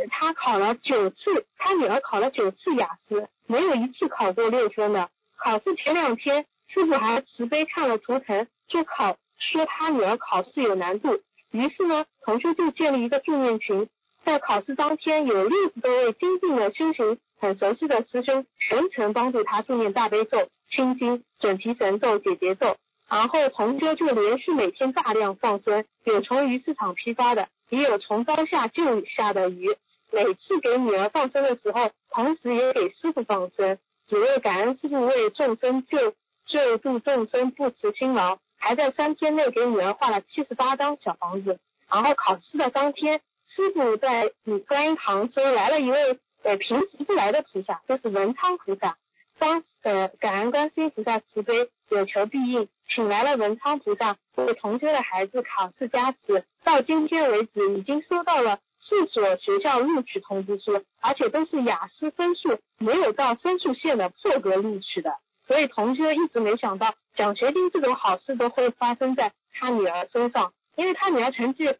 [0.09, 5.09] 他考了九次，他女儿考了九次雅思，没有一次考过六分的。
[5.37, 11.21] 考试前两天，师傅还慈悲看了图腾，就考说他女儿考试有难度。
[11.51, 13.87] 于是呢，同学就建立一个助念群，
[14.23, 17.17] 在考试当天，有六十多位精进的修行。
[17.41, 22.77] 很熟悉的师兄全程帮助他助念大悲咒、心经、准提神咒、解结咒，
[23.09, 29.75] 然后同修就连续每天大量放生，有从鱼市场批发的，也有从高下救下的鱼。
[30.11, 36.13] 每次给女儿放生的时候，同时也给师傅放生，只为感恩师傅为众生救
[36.45, 41.59] 救助众生不辞辛劳，还在三天内给女儿画了七十八张小房子。
[41.91, 43.21] 然后考试的当天，
[43.55, 44.31] 师傅在
[44.67, 46.19] 观音堂说来了一位。
[46.41, 48.95] 呃，平时不来的菩萨，就是文昌菩萨。
[49.39, 56.45] 当呃感恩观世音菩萨慈悲，有求必应，请来了文昌菩萨为同修的孩子考试加持。
[56.63, 65.17] 到今天为止，已经收到了四所学校录取通知书，而且都是雅思分数没有到分数线的破格录取的。
[65.47, 71.75] 所以同修一直没想到奖学金这种好事都会发生在他女儿身上，因为他女儿成绩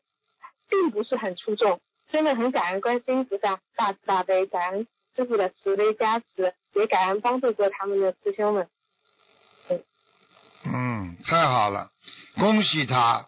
[0.70, 1.80] 并不是很出众。
[2.12, 4.88] 真的很感恩观世音菩萨大慈大悲，感恩
[5.20, 8.70] 师傅的慈悲加持，也感恩帮助过他们的师兄们。
[10.64, 11.90] 嗯，太好了，
[12.38, 13.28] 恭喜他！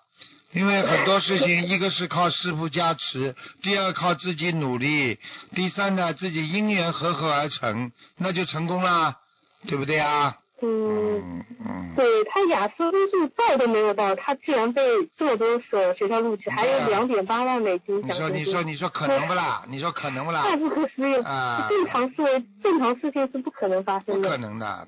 [0.54, 5.20] 因为很多事情， 一个是靠师傅加持，第二靠自己努力，
[5.54, 9.18] 第三呢自己因缘和合而成，那就成功了，
[9.68, 10.38] 对不对啊？
[10.64, 14.82] 嗯嗯，对他雅思分数报都没有报，他居然被
[15.18, 18.38] 这么多所学校录取，还有两点八万美金奖学金。
[18.38, 19.64] 你说你说你说可能不啦？
[19.68, 20.44] 你说可能不啦？
[20.44, 21.68] 太不可思议啊！
[21.70, 24.22] 正常思维正常事情是不可能发生的。
[24.22, 24.86] 不可能的，啊，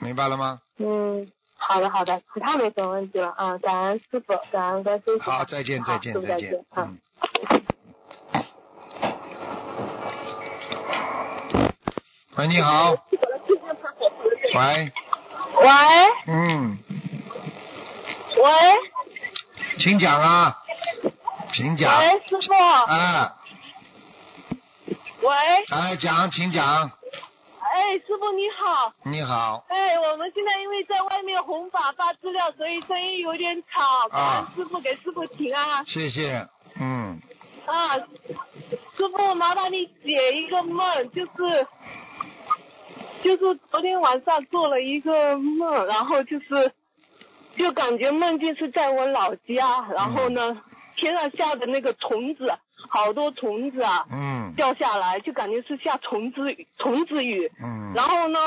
[0.00, 0.60] 明白了吗？
[0.78, 1.26] 嗯，
[1.56, 5.30] 好的好的，其他没什么问题了啊，感恩师傅，感恩关师傅。
[5.30, 6.98] 好，再见再见再见，嗯。
[12.36, 12.94] 喂，你好。
[14.54, 14.92] 喂。
[15.60, 15.68] 喂。
[16.26, 16.78] 嗯。
[18.36, 18.78] 喂。
[19.78, 20.56] 请讲啊，
[21.52, 21.98] 请讲。
[22.00, 22.54] 喂，师傅。
[22.54, 23.36] 啊。
[25.22, 25.28] 喂。
[25.70, 26.90] 哎，讲，请讲。
[27.72, 28.92] 哎，师傅你好。
[29.04, 29.64] 你好。
[29.68, 34.08] 哎，我们现在因为在外面弘法发资料，所以声音有点吵。
[34.10, 34.52] 啊。
[34.56, 35.84] 师傅给师傅请啊。
[35.84, 36.46] 谢谢，
[36.80, 37.20] 嗯。
[37.66, 37.96] 啊，
[38.96, 41.66] 师傅，麻烦你解一个梦，就是。
[43.22, 46.72] 就是昨天晚上做了一个梦，然后就是
[47.54, 50.62] 就感觉梦境是在我老家，然后呢
[50.96, 52.50] 天上下的那个虫子，
[52.88, 58.38] 好多虫子啊，嗯，掉下来，就感觉是下虫子虫子雨，嗯，然后呢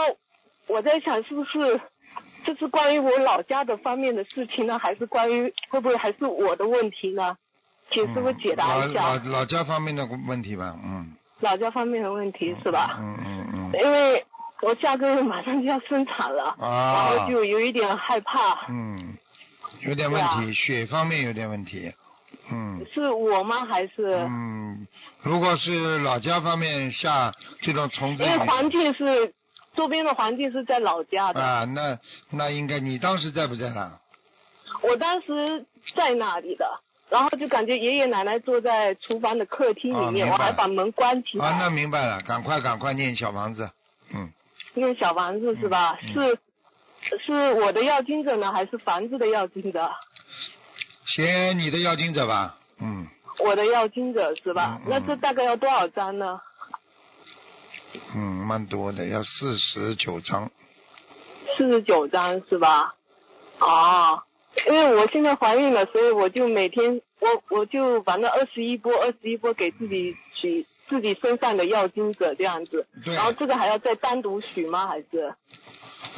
[0.68, 1.80] 我在想是不是
[2.44, 7.38] 这是关于我老家的方面的事情呢，还是关于会不会还是我的问题呢？
[7.92, 9.16] 请师傅解答一下。
[9.16, 11.16] 老老家方面的问题吧，嗯。
[11.42, 12.98] 老家方面的问题是吧？
[13.00, 13.72] 嗯嗯嗯。
[13.84, 14.26] 因为。
[14.64, 18.66] 我下个月马上就要生产了，然后就有一点害怕。
[18.70, 19.18] 嗯，
[19.82, 21.92] 有点问题，血方面有点问题。
[22.50, 22.86] 嗯。
[22.94, 23.66] 是我吗？
[23.66, 24.16] 还是？
[24.30, 24.88] 嗯，
[25.22, 28.24] 如果是老家方面下这种虫子。
[28.24, 29.34] 因为环境是
[29.76, 31.44] 周边的环境是在老家的。
[31.44, 32.00] 啊，那
[32.30, 34.00] 那应该你当时在不在那？
[34.82, 36.66] 我当时在那里的，
[37.10, 41.48] 然后就感觉爷爷奶奶坐在厨房的客厅里面，我还把门关起来。
[41.48, 43.70] 啊，那明白了，赶快赶快念小房子，
[44.14, 44.32] 嗯。
[44.74, 45.98] 念小房子是吧？
[46.02, 46.40] 是
[47.26, 49.92] 是我的要经者呢，还是房子的要经者？
[51.06, 53.08] 先你的要经者吧，嗯。
[53.40, 54.80] 我的要经者是吧？
[54.86, 56.40] 那这大概要多少张呢？
[58.16, 60.52] 嗯，蛮多的，要四十九张。
[61.58, 62.96] 四十九张是吧？
[63.60, 64.24] 哦，
[64.68, 72.86] 因为我现在怀孕了，所以我就每天我我就反正二十一波二十一波给自己取自己身上的药精者这样子。
[73.04, 73.16] 对。
[73.16, 74.86] 然后这个还要再单独许吗？
[74.86, 75.34] 还是？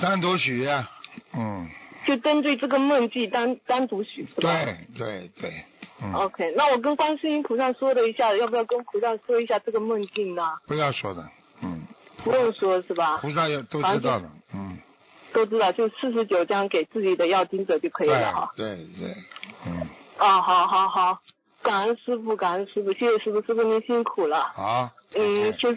[0.02, 0.90] 单独许呀，
[1.34, 1.70] 嗯。
[2.06, 4.52] 就针对这个梦境单单独许是吧？
[4.52, 5.54] 对对对。
[6.02, 6.12] 嗯。
[6.14, 10.44] OK，那我跟观世音菩萨说了一下，要不要跟菩萨说一下这个梦境呢？
[10.68, 11.26] 不要说的，
[11.62, 11.88] 嗯。
[12.24, 13.20] 不用说是吧？
[13.20, 14.78] 菩萨也都知道的，嗯。
[15.32, 18.52] 都知道，就四十九张给自己的药精者就可以了哈。
[18.58, 19.16] 对对，
[19.66, 19.88] 嗯。
[20.18, 21.20] 啊，好好好，
[21.66, 24.44] 感恩师傅，感恩师傅，谢谢师傅，师傅您辛苦了。
[24.54, 24.90] 好。
[25.16, 25.72] 嗯，就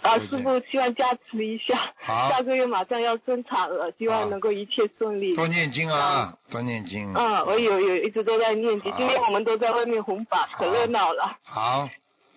[0.00, 1.92] 啊，师傅希望加持一下。
[2.00, 2.30] 好。
[2.32, 5.36] 下个月马上要生产了，希望能够一切顺利。
[5.36, 7.12] 多念经啊，多念经。
[7.14, 11.36] 嗯，我有有一直都在念经，今天我们都在外面红法，可热闹了。
[11.44, 11.88] 好。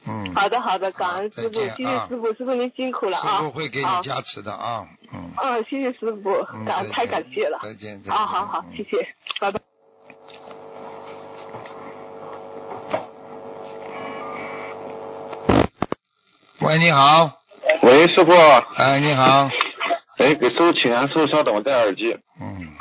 [0.08, 3.38] 嗯，好的好的，感恩师傅，谢谢师傅，师傅您辛苦了啊！
[3.38, 5.32] 师傅会给你加持的啊，嗯。
[5.42, 7.58] 嗯，谢谢师傅，感太感谢了。
[7.64, 8.14] 再见再见。
[8.14, 9.08] 好好好，谢谢，
[9.40, 9.75] 拜拜。
[16.66, 17.32] 喂，你好。
[17.84, 18.32] 喂，师傅。
[18.34, 19.48] 哎，你好。
[20.18, 22.18] 哎，给师傅请安，师傅稍等，我戴耳机。
[22.42, 22.76] 嗯。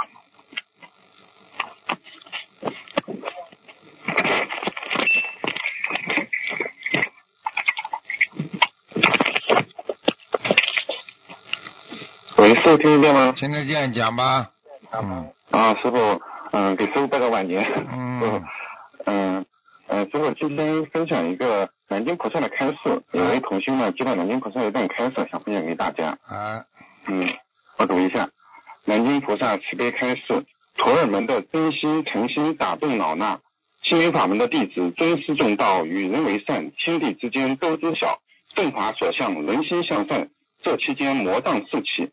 [12.39, 13.35] 喂，师傅听得见吗？
[13.37, 14.49] 听得见，讲吧。
[14.93, 15.31] 嗯。
[15.51, 16.23] 啊，师傅，
[16.53, 17.63] 嗯，给师傅拜个晚年。
[17.93, 18.43] 嗯。
[19.05, 19.45] 嗯
[19.89, 26.19] 嗯，师傅今天分享一个南京菩萨的开示，有位同修呢接到南京菩萨一段开示，想分享给大家。
[26.27, 26.65] 啊。
[27.07, 27.29] 嗯，
[27.79, 28.31] 我读一下：
[28.85, 30.45] 南京菩萨慈悲开示，
[30.77, 33.39] 徒儿们的真心诚心打动老衲，
[33.85, 38.19] 心灵法门的弟子尊师重道，与人为善，天地之间都知晓，
[38.57, 40.31] 正法所向，人心向善。
[40.65, 42.11] 这期间魔障四起。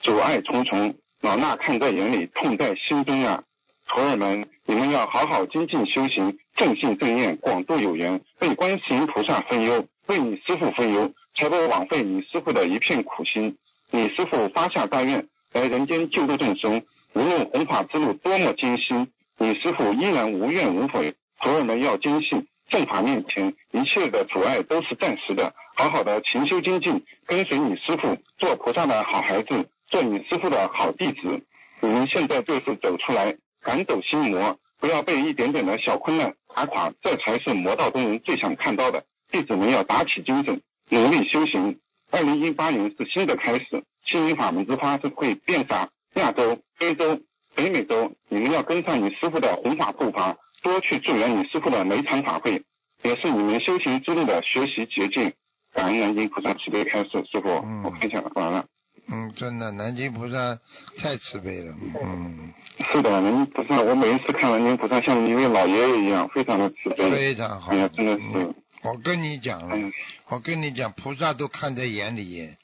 [0.00, 3.42] 阻碍重重，老衲看在眼里，痛在心中啊！
[3.88, 13.56] 徒儿们，你们要好好精进修行，正信正念，广度有缘，为观世音菩萨分忧，为你师父分忧，才不枉费你师父的一片苦心。
[13.90, 16.82] 你师父发下大愿，来人间救度众生，
[17.14, 19.08] 无论弘法之路多么艰辛，
[19.38, 21.14] 你师父依然无怨无悔。
[21.40, 29.68] 徒儿们要坚信，正法面前一切的阻碍都是暂时的，好好的勤修精进，跟随你师父，做菩萨的好孩子。
[29.88, 31.44] 做你师傅的好弟子，
[31.80, 39.04] 你们现在就是走出来，赶走心魔，不要被一点点的小困难打垮，这才是魔道中人最想看到的。
[39.30, 40.60] 弟子们要打起精神，
[40.90, 41.78] 努力修行。
[42.10, 47.20] 二零一八年是新的开始，心灵法门之花是会遍洒亚洲、非洲、
[47.54, 52.64] 北美洲，你们要跟上你师傅的弘法步伐，多去助缘你师傅的每场法会，
[53.02, 55.32] 也是你们修行之路的学习捷径。
[55.72, 57.48] 感恩南京菩萨慈悲开示，师傅，
[57.84, 58.66] 我分享完了。
[59.14, 60.58] 嗯，真的，南京菩萨
[60.96, 61.74] 太慈悲了。
[62.02, 62.50] 嗯，
[62.90, 67.10] 是的，南京菩萨，我每一次看南京菩萨，像一位老爷爷一样，非常的慈悲。
[67.10, 67.72] 非常好。
[67.72, 68.54] 哎呀，真的是。
[68.82, 69.92] 我跟你讲，
[70.28, 72.56] 我跟你讲，菩萨都看在眼里，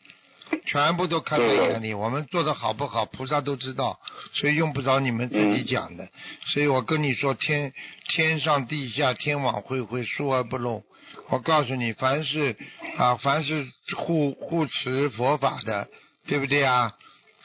[0.65, 1.93] 全部都看在眼里。
[1.93, 3.99] 我们做的好不好，菩萨都知道，
[4.33, 6.09] 所以用不着你们自己讲的。
[6.47, 7.75] 所以我跟你说，天
[8.09, 10.83] 天上地下，天网恢恢，疏而不漏。
[11.29, 12.57] 我告诉你，凡是
[12.97, 15.89] 啊，凡是护护持佛法的。
[16.29, 16.93] 对不对啊？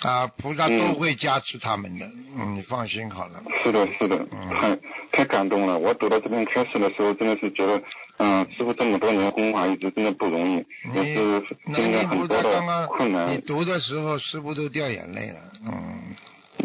[0.02, 2.06] 啊，菩萨都会加持他们的，
[2.36, 3.42] 嗯，你放心好了。
[3.64, 4.78] 是的，是的，太
[5.14, 5.80] 太感动了。
[5.80, 7.82] 我读到这边开始的时候，真的是觉得，
[8.18, 13.32] 嗯，师傅这么多年弘法一直真的不容易，也是经历很多的困难。
[13.32, 16.16] 你读的时候，师傅都掉眼泪了，嗯。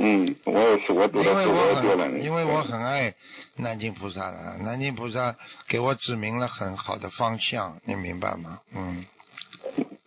[0.00, 2.20] 嗯，我也是，我读的时候我掉眼泪。
[2.20, 3.14] 因为我很爱
[3.56, 5.36] 南京菩萨的，南京菩萨
[5.68, 8.58] 给我指明了很好的方向，你明白吗？
[8.74, 9.04] 嗯。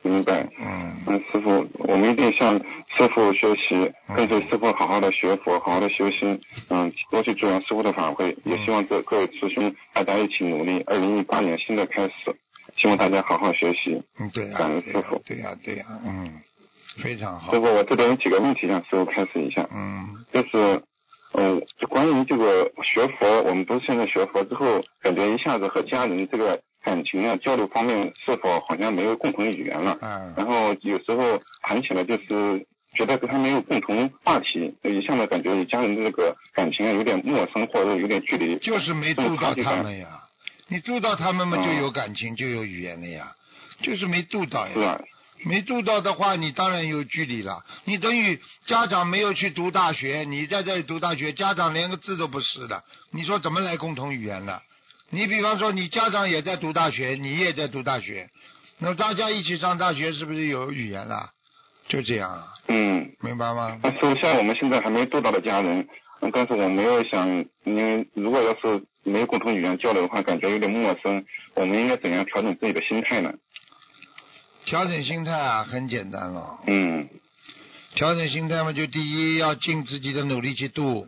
[0.03, 10.81] 明白，嗯，那师傅，我们一定向师傅学习，跟随师傅好好的学佛，好好的修心，嗯，多去助缘师傅的法会，也希望这各位师兄大家一起努力。
[10.87, 12.13] 二零一八年新的开始，
[12.77, 14.01] 希望大家好好学习。
[14.19, 15.21] 嗯，对呀，感恩师傅。
[15.25, 16.33] 对呀，对呀，嗯，
[17.03, 17.53] 非常好。
[17.53, 19.69] 师傅，我这边有几个问题向师傅开始一下。
[19.71, 20.07] 嗯。
[20.33, 20.81] 就是，
[21.33, 26.59] 嗯，就关于这个学佛，我们不是现在学佛之后，感觉一下子和家人这个。
[26.83, 29.97] 感情啊，交流方面是否好像没有共同语言了？
[30.01, 30.33] 嗯。
[30.35, 32.65] 然后有时候谈起来就是
[32.95, 38.57] 觉得跟他没有共同话题，一下子感觉与家人的这个感情啊有点陌生或者有点距离。
[38.59, 40.07] 就是没住到他们呀，
[40.67, 43.27] 你住到他们嘛就有感情就有语言了呀，
[43.81, 44.73] 就是没度到呀。
[44.73, 45.01] 是啊。
[45.43, 47.63] 没度到的话，你当然有距离了。
[47.85, 54.59] 你等于家长没有去读大学，你在这里读大学，家长连个字都不识的，你说怎么来共同语言呢？
[55.11, 58.29] 你比方说，你家长也在读大学，你也在读大学，
[58.79, 61.29] 那大家一起上大学，是不是有语言了？
[61.87, 62.47] 就这样啊。
[62.67, 63.77] 嗯，明白吗？
[63.83, 65.85] 那说像我们现在还没做到的家人，
[66.31, 67.27] 但是我没有想，
[67.65, 71.25] 因为如果要是没有共同语言交流的话，感觉有点陌生。
[71.55, 73.33] 我们应该怎样调整自己的心态呢？
[74.63, 76.57] 调整心态啊，很简单了。
[76.67, 77.09] 嗯。
[77.95, 81.05] 调整心态嘛，就第一要尽自己的努力去度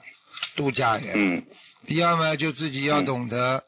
[0.57, 1.13] 度假人。
[1.15, 1.43] 嗯。
[1.87, 3.63] 第二嘛，就自己要懂得，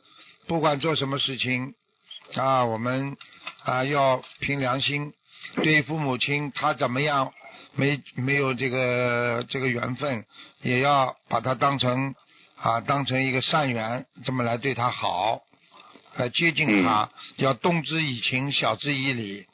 [0.47, 1.73] 不管做什么事情
[2.35, 3.17] 啊，我们
[3.63, 5.13] 啊要凭良心。
[5.55, 7.31] 对父母亲，他怎么样
[7.75, 10.25] 没没有这个这个缘分，
[10.61, 12.15] 也要把他当成
[12.57, 15.41] 啊当成一个善缘，这么来对他好，
[16.15, 19.45] 来接近他，要动之以情，晓之以理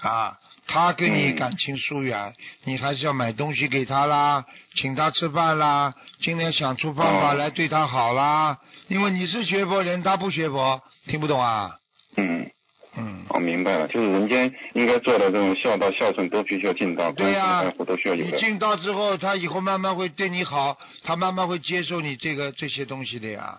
[0.00, 0.38] 啊。
[0.66, 2.34] 他跟你感情疏远，
[2.64, 4.44] 你还是要买东西给他啦，
[4.74, 8.58] 请他吃饭啦，尽量想出方法来对他好啦。
[8.88, 11.76] 因为你是学佛人，他不学佛，听不懂啊？
[12.16, 12.50] 嗯。
[12.96, 18.24] 嗯，我明白了，就是人间应该做的这种孝道、孝顺都必须要尽到，对呀，都需要有。
[18.24, 23.56] 你尽到之后，他以后慢慢会对你好，他慢慢会接受你这个这些东西的呀。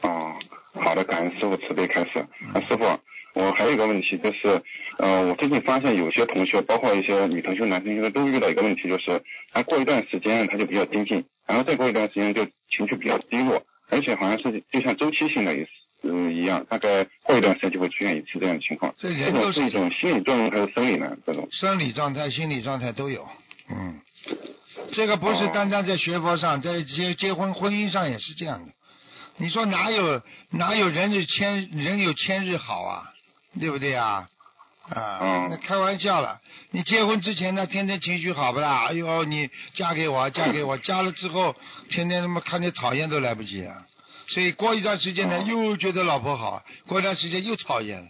[0.00, 0.34] 哦，
[0.74, 2.26] 好的，感恩师傅慈悲开始。
[2.52, 2.82] 那师傅，
[3.34, 4.62] 我还有一个问题就是，
[4.98, 9.22] 呃，我最近发现有些同学，包括一些女同学、男同学都遇到一个问题，就是
[9.52, 15.70] 他过一段时间他就比较精进，然后再过一段时间就情绪比较低落，而且好像是就像周期性的意思。
[16.04, 18.92] 嗯，一样，大概过一段时间就会出现一次这样的情况。
[18.98, 21.16] 这人都是一种心理状态还是生理呢？
[21.24, 23.28] 这种生理状态、心理状态都有。
[23.70, 24.00] 嗯，
[24.90, 28.72] 这个不是单单在学佛上，在结结婚婚姻上也是这样的。
[29.36, 30.20] 你说哪有
[30.50, 33.11] 哪有人日千人有千日好啊？
[33.58, 34.26] 对不对啊？
[34.88, 36.40] 啊，那开玩笑了。
[36.72, 38.86] 你结婚之前呢，天天情绪好不啦？
[38.88, 41.54] 哎呦，你嫁给我，嫁给我， 嫁了之后，
[41.88, 43.86] 天天他妈看见讨厌都来不及啊。
[44.28, 48.08] 所以过一段时间呢，又觉得老婆好，过一段时间又讨厌了。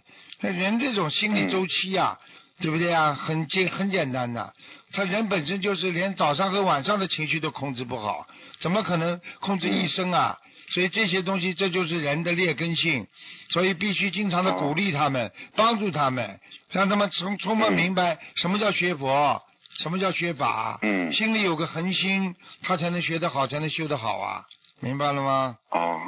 [0.49, 2.17] 人这种心理周期呀，
[2.59, 3.13] 对不对啊？
[3.13, 4.53] 很简很简单的，
[4.93, 8.25] 他人本身就是连早上和晚上的情绪都控制不好，
[8.59, 10.39] 怎么可能控制一生啊？
[10.73, 13.07] 所以这些东西，这就是人的劣根性。
[13.49, 16.39] 所以必须经常的鼓励他们，帮助他们，
[16.71, 19.41] 让他们充充分明白什么叫学佛，
[19.79, 20.79] 什么叫学法。
[20.81, 21.13] 嗯。
[21.13, 24.43] 心里有个恒心，他才能学得好，才能修得好啊。
[24.79, 25.57] 明白了吗？
[25.69, 26.01] 哦，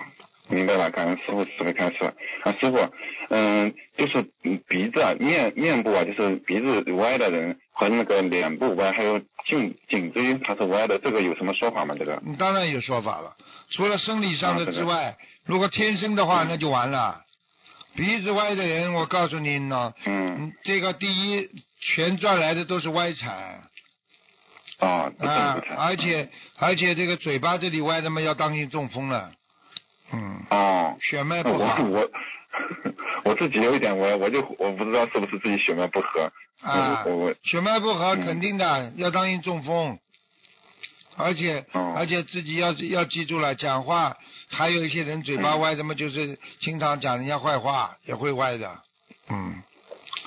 [0.47, 2.13] 明白了，感恩师傅慈悲开示。
[2.43, 2.77] 啊，师傅，
[3.29, 4.25] 嗯，就是
[4.67, 11.95] 鼻子、啊、面面部啊，就是鼻子歪的人和那个脸部歪，还有颈颈椎它是歪的，这个有什么说法吗？
[11.97, 12.21] 这个？
[12.37, 13.35] 当然有说法了，
[13.71, 17.21] 除了生理上的之外，如果天生的话，那就完了。
[17.95, 21.47] 鼻子歪的人，我告诉你呢，嗯，这个第一
[21.79, 23.61] 全赚来的都是歪财。
[24.77, 25.61] 啊啊！
[25.77, 29.31] 而且而且这个嘴巴这里歪的嘛，要当心中风了。
[30.13, 30.43] 嗯。
[30.49, 30.95] 哦。
[31.01, 31.83] 血脉不好。
[31.83, 32.09] 我我
[33.31, 36.31] 我自己有一点我，我就我不知道是不是自己血脉不和。
[36.61, 37.03] 啊。
[37.05, 37.33] 我我。
[37.43, 39.97] 血脉不和肯定的，要当心中风。
[41.17, 44.17] 而且而且自己要要记住了，讲话
[44.51, 48.69] 还有一些人嘴巴歪的嘛，就是经常讲人家坏话，也会歪的。
[49.29, 49.61] 嗯。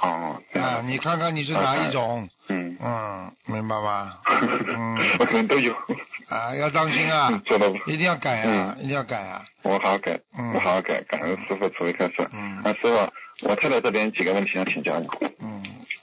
[0.01, 0.43] 哦。
[0.55, 2.29] 啊，你看看你是哪一种？
[2.49, 4.20] 嗯嗯，明白吧？
[4.31, 5.74] 嗯，我可能都有
[6.29, 9.43] 啊，要当心啊，做的一定要改啊，一定要改啊。
[9.62, 10.20] 我好好改，
[10.55, 12.29] 我好好改，感恩师傅慈悲开示。
[12.33, 15.07] 嗯，啊，师傅，我太太这边几个问题想请教你。
[15.41, 15.62] 嗯。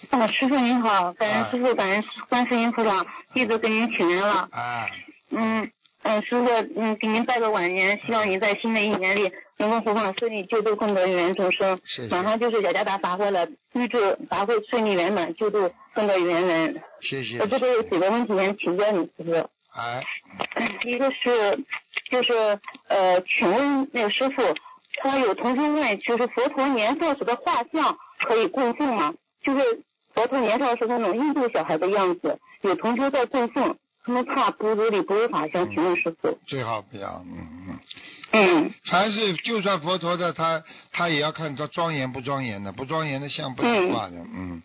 [0.09, 4.47] 啊，师傅您好，感恩师傅，感恩观世音菩萨，弟子给您请安了。
[4.51, 4.87] 啊。
[5.31, 5.69] 嗯
[6.03, 9.31] 嗯，师傅，嗯，给您拜个晚年，希望您在新的一年里。
[9.57, 11.79] 能够弘法顺利，救度更多有缘众生。
[12.11, 13.97] 马上就是雅加达法会了，预祝
[14.29, 16.81] 法会顺利圆满，救度更多有缘人。
[16.99, 17.39] 谢谢。
[17.39, 19.49] 我这边有几个问题想请教你，师傅。
[19.75, 20.03] 哎。
[20.83, 21.63] 一个是，
[22.09, 24.41] 就是呃，请问那个师傅，
[25.01, 29.13] 他有同学问，就是佛陀年少时的画像可以供奉吗？
[29.43, 29.81] 就是
[30.13, 33.77] 佛陀年少时那种印度小孩的样子，有同学在供奉。
[34.07, 36.37] 他们怕不如理不如法，想请问师傅。
[36.45, 37.79] 最好不要，嗯嗯。
[38.33, 38.73] 嗯。
[38.87, 40.61] 凡是就算佛陀的，他
[40.91, 44.61] 他也要看他庄严不庄严的，不庄严的像不能挂的，嗯。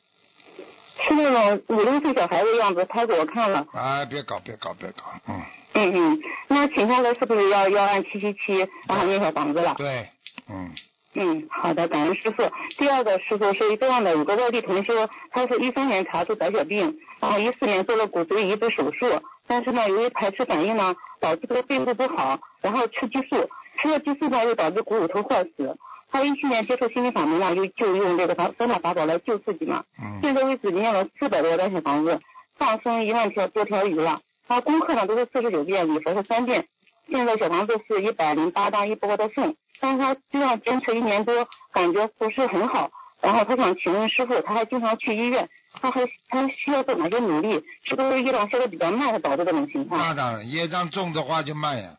[1.06, 3.66] 是那种五六岁小孩的样子，拍给我看了。
[3.72, 5.40] 哎，别搞，别搞，别搞，嗯。
[5.72, 9.74] 嗯嗯，那请下来是不是要要按七七七然后念小房子了？
[9.78, 10.08] 对，
[10.48, 10.70] 嗯。
[11.14, 12.42] 嗯，好的，感恩师傅。
[12.78, 23.48] 第二个师傅是这样的，有个外地同学，他是一三年查出白血病，然后一四年做了骨髓移植手术，但是呢，由于排斥反应呢，导致这个肺部不好，然后吃激素，
[23.82, 25.76] 吃了激素呢，又导致股骨头坏死。
[26.10, 29.84] 他一七年接触心理法门嘛，就就用这个法三大法宝来救自己嘛。
[30.02, 30.18] 嗯。
[30.22, 32.20] 现在为止念了四百多张小房子，
[32.58, 34.20] 放生一万条多条鱼了。
[34.48, 36.66] 他功课呢都是四十九遍，礼佛是三遍。
[37.08, 39.54] 现在小房子是一百零八张，一波的送。
[39.80, 42.90] 但是他这样坚持一年多，感觉不是很好。
[43.22, 45.48] 然后他想请问师傅，他还经常去医院，
[45.80, 47.62] 他还他需要做哪些努力？
[47.84, 50.00] 是不是业障消的比较慢，导致这种情况？
[50.00, 51.90] 那当然，业障重的话就慢呀。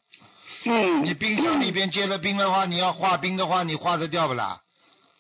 [0.66, 1.04] 嗯。
[1.04, 4.62] 你冰箱里边结了冰的话，你要化冰的话，你化得掉不啦？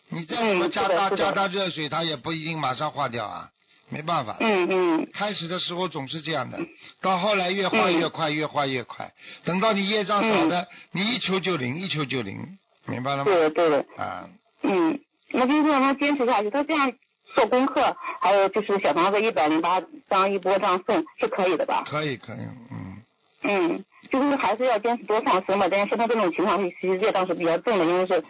[0.09, 3.49] 你再怎么加大加大热水，它也不一定马上化掉啊，
[3.89, 4.35] 没办法。
[4.39, 5.07] 嗯嗯。
[5.13, 6.59] 开始的时候总是这样的，
[7.01, 9.11] 到后来越化越快，越化越快。
[9.45, 13.23] 等到你业障少的，你一求就灵，一求就灵，明白了吗？
[13.23, 13.85] 对的对的。
[13.97, 14.27] 啊。
[14.63, 16.91] 嗯，那就是让他坚持下去，他这样
[17.33, 21.83] 做功课，还有就是小房子一百零八张一波这样送是可以的吧？
[21.87, 22.39] 可以可以，
[22.69, 22.97] 嗯。
[23.43, 28.23] 嗯，就是还是要坚持多上升嘛，但是像他这种情况是，其实业障是比较重的，因为是。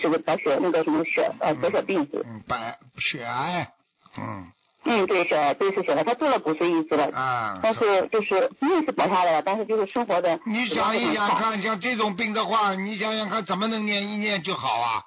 [0.00, 3.68] 这个白血那个什么血呃白血病子，白血癌，
[4.16, 4.46] 嗯。
[4.86, 7.60] 嗯，对，血癌，对是血癌，他做了骨髓移植了，啊。
[7.62, 10.40] 但是就是命是保下来了，但是就是生活的。
[10.46, 15.02] 你想一想看，像这种病的话，你想想看，怎么能念一念就好啊？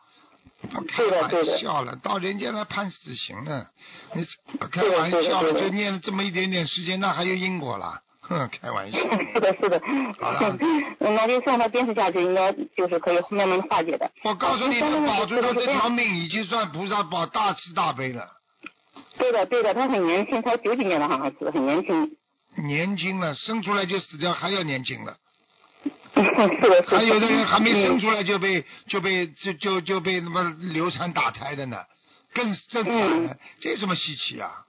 [0.88, 3.66] 开玩笑了，到人家来判死刑了，
[4.13, 4.24] 你
[4.72, 8.01] 开玩笑了，就念了这么一点点时间，那还有因果了。
[8.28, 8.97] 哼，开玩笑。
[9.34, 9.82] 是的，是的。
[10.19, 10.57] 好了。
[10.99, 14.09] 那就算他坚持下去，应该就是可以慢慢化解的。
[14.23, 18.28] 我告诉你，能保住他这条命，已经算菩萨保大慈大悲了。
[19.17, 22.17] 对的，对的，他很年轻，才九几年的好像是很年轻。
[22.57, 25.15] 年轻了，生出来就死掉，还要年轻了。
[26.15, 26.84] 是的。
[26.88, 30.41] 还有的人还没生出来就被就被就就就被他妈
[30.73, 31.78] 流产打胎的呢，
[32.34, 34.64] 更更惨了，这什么稀奇啊？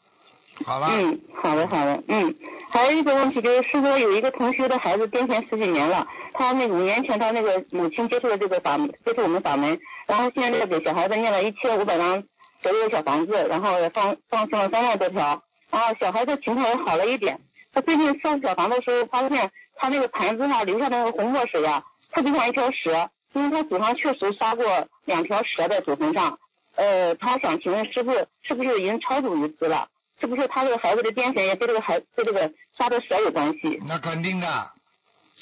[0.65, 0.89] 好了。
[0.91, 2.35] 嗯，好的好的，嗯，
[2.71, 12.23] 还有一个问题就是，师傅有一个同学的孩子癫痫十几年了，他那五年前他那个母亲接触了这个法接触我们法门，然后现在给小孩子念了一千五百张
[12.63, 17.39] 左右的小房子，然后也放放生了三万多条，然后小孩子情况也好了一点。
[17.73, 26.39] 他最近上小房的时候发现他那个盘子上留下的那个红墨水呀，特别像一条蛇，因为他祖上确实杀过两条蛇在祖坟上，
[26.77, 29.89] 呃，他想请问师傅是不是已经超度一次了？
[30.21, 33.81] 是不是他这个孩子的癫痫也跟这个孩跟这个杀的蛇有关系？
[33.87, 34.71] 那肯定的，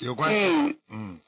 [0.00, 0.36] 有关系。
[0.46, 1.20] 嗯嗯，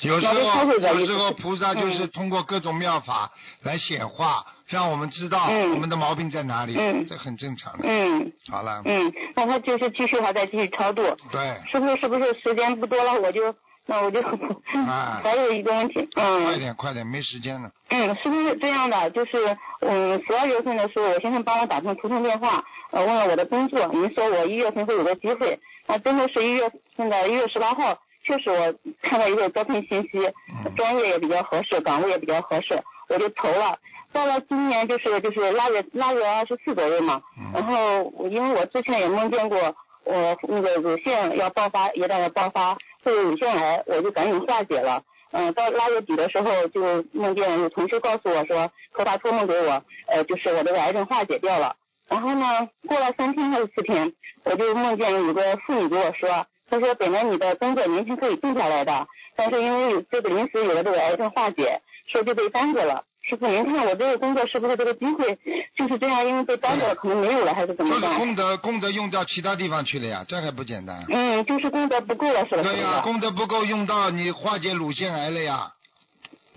[0.00, 3.30] 有时候有时候菩萨就是通过各种妙法
[3.62, 6.74] 来显化，让我们知道我们的毛病在哪里，
[7.08, 7.88] 这很正常的。
[7.88, 8.82] 嗯，好了。
[8.84, 11.02] 嗯，那他就是继续还在继续超度。
[11.30, 11.60] 对。
[11.70, 13.20] 是不是是不是时间不多了？
[13.20, 13.54] 我就。
[13.88, 14.20] 那我就
[15.22, 17.70] 还有一个问题，嗯，快点快点，没时间了。
[17.90, 19.08] 嗯，是不是这样的？
[19.10, 30.32] 就是嗯，十二月份的时候，我先生帮我打通图腾电话，呃，问了我的工作，您说我一月份会有个机会，那真的是一月份的一月十八号，确实我看到一个招聘信息，
[30.74, 33.78] 专业也比较合适，岗位也比较合适，我就投了。
[34.12, 37.22] 到了今年就是就是腊月腊月二十四左右嘛，
[37.54, 39.76] 然后因为我之前也梦见过。
[40.08, 45.04] 我那个乳腺要爆发，一旦要爆发，会乳腺癌，我就赶紧化解了。
[45.30, 51.76] 嗯，到腊月底的时候，就梦见有同事告诉我说，托他托梦给我，呃，就是我这个癌症化解掉了。
[52.08, 54.12] 然后呢，过了三天还是四天，
[54.44, 63.04] 我就梦见有个妇女跟我说，她说本来你的工作年前可以定下来的，但是因为这个临时有了这个癌症化解，说就被耽搁了。
[63.28, 65.36] 师傅，您看我这个工作是不是这个机会
[65.76, 66.24] 就是这样？
[66.24, 71.04] 因为被耽搁了，可能没有了，还是怎么就是功德功德用到其他地方去了呀，这还不简单？
[71.08, 72.62] 嗯，就是功德不够了，是吧？
[72.62, 75.72] 对呀，功德不够用到你化解乳腺癌了呀。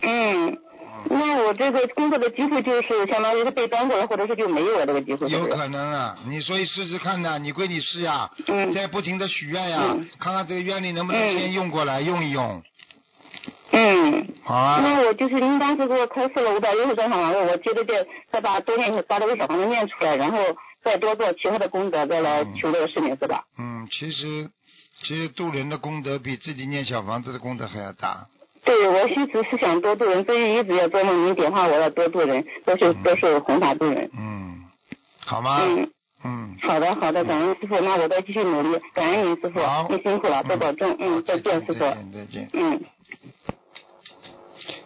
[0.03, 0.57] 嗯，
[1.09, 5.27] 那我这个工作的机会就是相当于是被耽搁了，或者是就没有了这个机会。
[5.27, 8.29] 有可能啊，你所以试试看呐，你归你试呀，
[8.75, 12.61] 在不停的许愿呀，看看这个愿力能不能先用过来用一用。
[13.71, 14.81] 嗯，好啊。
[14.81, 20.39] 那我就是您当时给我开设了五百六十张小房子，我接着再再把多念把这个小房子念出来，然后
[20.83, 23.43] 再多做其他的功德，再来求这个事情，是吧？
[23.59, 24.49] 嗯，其实
[25.03, 28.25] 其实渡人的功德比自己念小房子的功德还要大。
[28.65, 34.09] 对，我一直是想多渡人，所以一直要做梦您点化我要多渡人，都是都是弘法渡人。
[34.17, 34.63] 嗯，
[35.25, 35.61] 好吗？
[35.61, 35.91] 嗯
[36.23, 36.57] 嗯。
[36.61, 39.59] 好的好的，感恩师傅，那我再继续努力，感恩您师傅，
[39.89, 41.79] 您辛苦了，多保重，嗯，再见师傅。
[41.79, 42.49] 再见再见。
[42.53, 42.81] 嗯。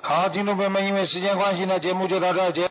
[0.05, 2.61] 好，听众朋友们，因为时间关系呢，节目就到这儿结。